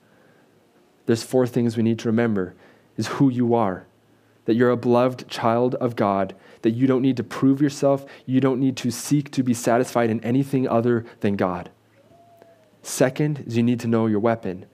there's 1.05 1.23
four 1.23 1.47
things 1.47 1.77
we 1.77 1.83
need 1.83 1.99
to 1.99 2.09
remember 2.09 2.55
is 2.97 3.07
who 3.07 3.29
you 3.29 3.53
are, 3.53 3.85
that 4.45 4.55
you're 4.55 4.71
a 4.71 4.77
beloved 4.77 5.27
child 5.27 5.75
of 5.75 5.95
God 5.95 6.35
that 6.65 6.71
you 6.71 6.87
don't 6.87 7.03
need 7.03 7.15
to 7.15 7.23
prove 7.23 7.61
yourself, 7.61 8.07
you 8.25 8.41
don't 8.41 8.59
need 8.59 8.75
to 8.75 8.89
seek 8.89 9.29
to 9.29 9.43
be 9.43 9.53
satisfied 9.53 10.09
in 10.09 10.19
anything 10.23 10.67
other 10.67 11.05
than 11.19 11.35
God. 11.35 11.69
Second 12.81 13.43
is 13.45 13.55
you 13.55 13.61
need 13.61 13.79
to 13.81 13.87
know 13.87 14.07
your 14.07 14.19
weapon. 14.19 14.65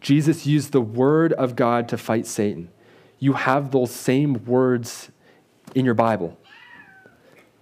Jesus 0.00 0.46
used 0.46 0.70
the 0.70 0.80
word 0.80 1.32
of 1.32 1.56
God 1.56 1.88
to 1.88 1.98
fight 1.98 2.28
Satan. 2.28 2.70
You 3.18 3.32
have 3.32 3.72
those 3.72 3.90
same 3.90 4.44
words 4.44 5.10
in 5.74 5.84
your 5.84 5.94
Bible. 5.94 6.38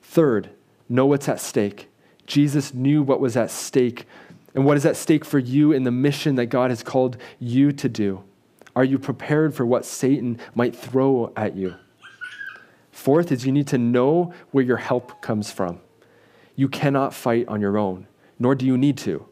Third, 0.03 0.51
know 0.91 1.07
what's 1.07 1.27
at 1.27 1.41
stake. 1.41 1.89
Jesus 2.27 2.75
knew 2.75 3.03
what 3.03 3.21
was 3.21 3.39
at 3.39 3.51
stake 3.51 4.05
and 4.55 4.67
what 4.67 4.77
is 4.77 4.85
at 4.85 4.99
stake 4.99 5.25
for 5.25 5.39
you 5.39 5.73
in 5.73 5.85
the 5.85 5.91
mission 5.91 6.35
that 6.35 6.47
God 6.47 6.71
has 6.71 6.83
called 6.83 7.17
you 7.39 7.73
to 7.73 7.89
do. 7.89 8.23
Are 8.79 8.85
you 8.85 9.01
prepared 9.01 9.57
for 9.57 9.67
what 9.67 9.85
Satan 9.85 10.39
might 10.55 10.77
throw 10.77 11.33
at 11.37 11.57
you? 11.57 11.75
Fourth 12.93 13.33
is 13.33 13.45
you 13.45 13.51
need 13.51 13.67
to 13.67 13.77
know 13.77 14.33
where 14.53 14.63
your 14.63 14.77
help 14.77 15.21
comes 15.21 15.51
from. 15.51 15.81
You 16.55 16.69
cannot 16.69 17.13
fight 17.13 17.49
on 17.49 17.61
your 17.61 17.77
own, 17.77 18.07
nor 18.39 18.55
do 18.55 18.65
you 18.65 18.79
need 18.79 18.97
to. 18.99 19.27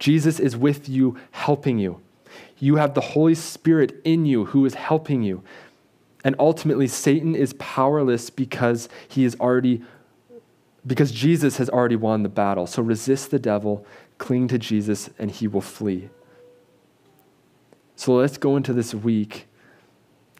Jesus 0.00 0.40
is 0.40 0.56
with 0.56 0.88
you, 0.88 1.16
helping 1.30 1.78
you. 1.78 2.00
You 2.58 2.74
have 2.74 2.94
the 2.94 3.00
Holy 3.00 3.36
Spirit 3.36 4.00
in 4.04 4.26
you 4.26 4.46
who 4.46 4.66
is 4.66 4.74
helping 4.74 5.22
you. 5.22 5.44
And 6.24 6.34
ultimately, 6.40 6.88
Satan 6.88 7.36
is 7.36 7.52
powerless 7.52 8.30
because 8.30 8.88
he 9.06 9.24
is 9.24 9.36
already, 9.38 9.80
because 10.84 11.12
Jesus 11.12 11.58
has 11.58 11.70
already 11.70 11.94
won 11.94 12.24
the 12.24 12.28
battle. 12.28 12.66
So 12.66 12.82
resist 12.82 13.30
the 13.30 13.38
devil, 13.38 13.86
cling 14.18 14.48
to 14.48 14.58
Jesus, 14.58 15.08
and 15.20 15.30
he 15.30 15.46
will 15.46 15.60
flee. 15.60 16.10
So 17.98 18.14
let's 18.14 18.38
go 18.38 18.56
into 18.56 18.72
this 18.72 18.94
week 18.94 19.48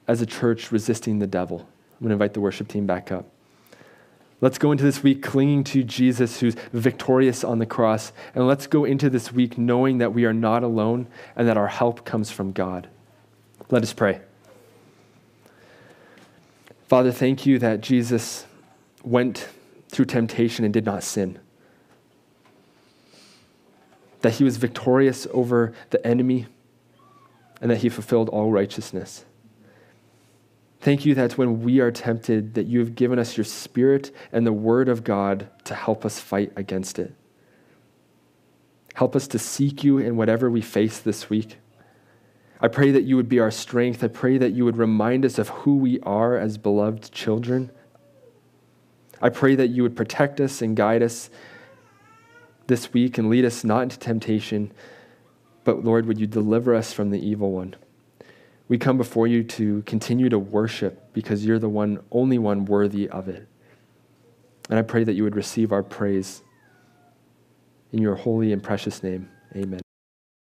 as 0.07 0.23
a 0.23 0.27
church 0.27 0.71
resisting 0.71 1.19
the 1.19 1.27
devil. 1.27 1.59
I'm 1.59 1.99
going 1.99 2.11
to 2.11 2.13
invite 2.13 2.33
the 2.33 2.41
worship 2.41 2.69
team 2.69 2.87
back 2.87 3.11
up. 3.11 3.29
Let's 4.41 4.59
go 4.59 4.71
into 4.71 4.85
this 4.85 5.03
week 5.03 5.25
clinging 5.25 5.65
to 5.65 5.83
Jesus 5.83 6.39
who's 6.39 6.55
victorious 6.73 7.43
on 7.43 7.59
the 7.59 7.67
cross. 7.67 8.13
And 8.37 8.47
let's 8.47 8.69
go 8.69 8.85
into 8.85 9.11
this 9.11 9.33
week 9.33 9.59
knowing 9.59 9.99
that 9.99 10.15
we 10.15 10.25
are 10.25 10.33
not 10.33 10.63
alone 10.63 11.09
and 11.35 11.49
that 11.49 11.57
our 11.57 11.67
help 11.67 12.05
comes 12.05 12.31
from 12.31 12.53
God. 12.53 12.89
Let 13.71 13.83
us 13.83 13.93
pray. 13.93 14.21
Father, 16.87 17.11
thank 17.11 17.45
you 17.45 17.59
that 17.59 17.81
Jesus 17.81 18.47
went 19.03 19.49
through 19.89 20.05
temptation 20.05 20.65
and 20.65 20.73
did 20.73 20.87
not 20.87 21.03
sin. 21.03 21.41
That 24.21 24.35
he 24.35 24.45
was 24.45 24.59
victorious 24.59 25.27
over 25.33 25.75
the 25.91 26.07
enemy 26.07 26.47
and 27.61 27.71
that 27.71 27.79
he 27.79 27.89
fulfilled 27.89 28.29
all 28.29 28.51
righteousness. 28.51 29.25
Thank 30.81 31.05
you 31.05 31.15
that 31.17 31.37
when 31.37 31.63
we 31.63 31.81
are 31.81 31.91
tempted, 31.91 32.55
that 32.55 32.67
you 32.67 32.79
have 32.79 32.95
given 32.95 33.19
us 33.19 33.37
your 33.37 33.45
spirit 33.45 34.15
and 34.31 34.47
the 34.47 34.53
word 34.53 34.89
of 34.89 35.03
God 35.03 35.49
to 35.65 35.75
help 35.75 36.05
us 36.05 36.21
fight 36.21 36.53
against 36.55 36.99
it. 36.99 37.15
Help 38.95 39.17
us 39.17 39.27
to 39.29 39.39
seek 39.39 39.83
you 39.83 39.99
in 39.99 40.17
whatever 40.17 40.51
we 40.51 40.61
face 40.61 40.99
this 40.99 41.29
week. 41.29 41.59
I 42.61 42.69
pray 42.69 42.91
that 42.91 43.05
you 43.05 43.17
would 43.17 43.29
be 43.29 43.39
our 43.39 43.51
strength. 43.51 44.03
I 44.03 44.09
pray 44.09 44.39
that 44.39 44.53
you 44.53 44.65
would 44.65 44.77
remind 44.77 45.25
us 45.25 45.39
of 45.39 45.49
who 45.49 45.77
we 45.77 46.01
are 46.01 46.37
as 46.37 46.59
beloved 46.59 47.13
children. 47.13 47.71
I 49.21 49.29
pray 49.29 49.55
that 49.55 49.69
you 49.69 49.83
would 49.83 49.97
protect 49.97 50.41
us 50.41 50.63
and 50.63 50.77
guide 50.77 51.03
us 51.03 51.31
this 52.67 52.93
week 52.93 53.19
and 53.19 53.31
lead 53.31 53.45
us 53.45 53.65
not 53.65 53.83
into 53.83 53.99
temptation, 53.99 54.73
but 55.69 55.85
Lord, 55.85 56.07
would 56.07 56.19
you 56.19 56.27
deliver 56.27 56.75
us 56.75 56.95
from 56.95 57.11
the 57.11 57.21
evil 57.21 57.53
one? 57.53 57.77
We 58.69 58.79
come 58.79 58.97
before 58.97 59.27
you 59.27 59.45
to 59.45 59.83
continue 59.83 60.31
to 60.31 60.39
worship 60.39 61.13
because 61.13 61.45
you're 61.45 61.59
the 61.59 61.69
one, 61.69 61.99
only 62.11 62.39
one 62.39 62.65
worthy 62.65 63.07
of 63.07 63.29
it. 63.29 63.47
And 64.71 64.79
I 64.79 64.83
pray 64.83 65.05
that 65.05 65.13
you 65.13 65.25
would 65.25 65.37
receive 65.37 65.71
our 65.71 65.83
praise 65.83 66.43
in 67.93 68.01
your 68.01 68.15
holy 68.15 68.51
and 68.51 68.63
precious 68.63 69.03
name. 69.03 69.29
Amen. 69.55 69.83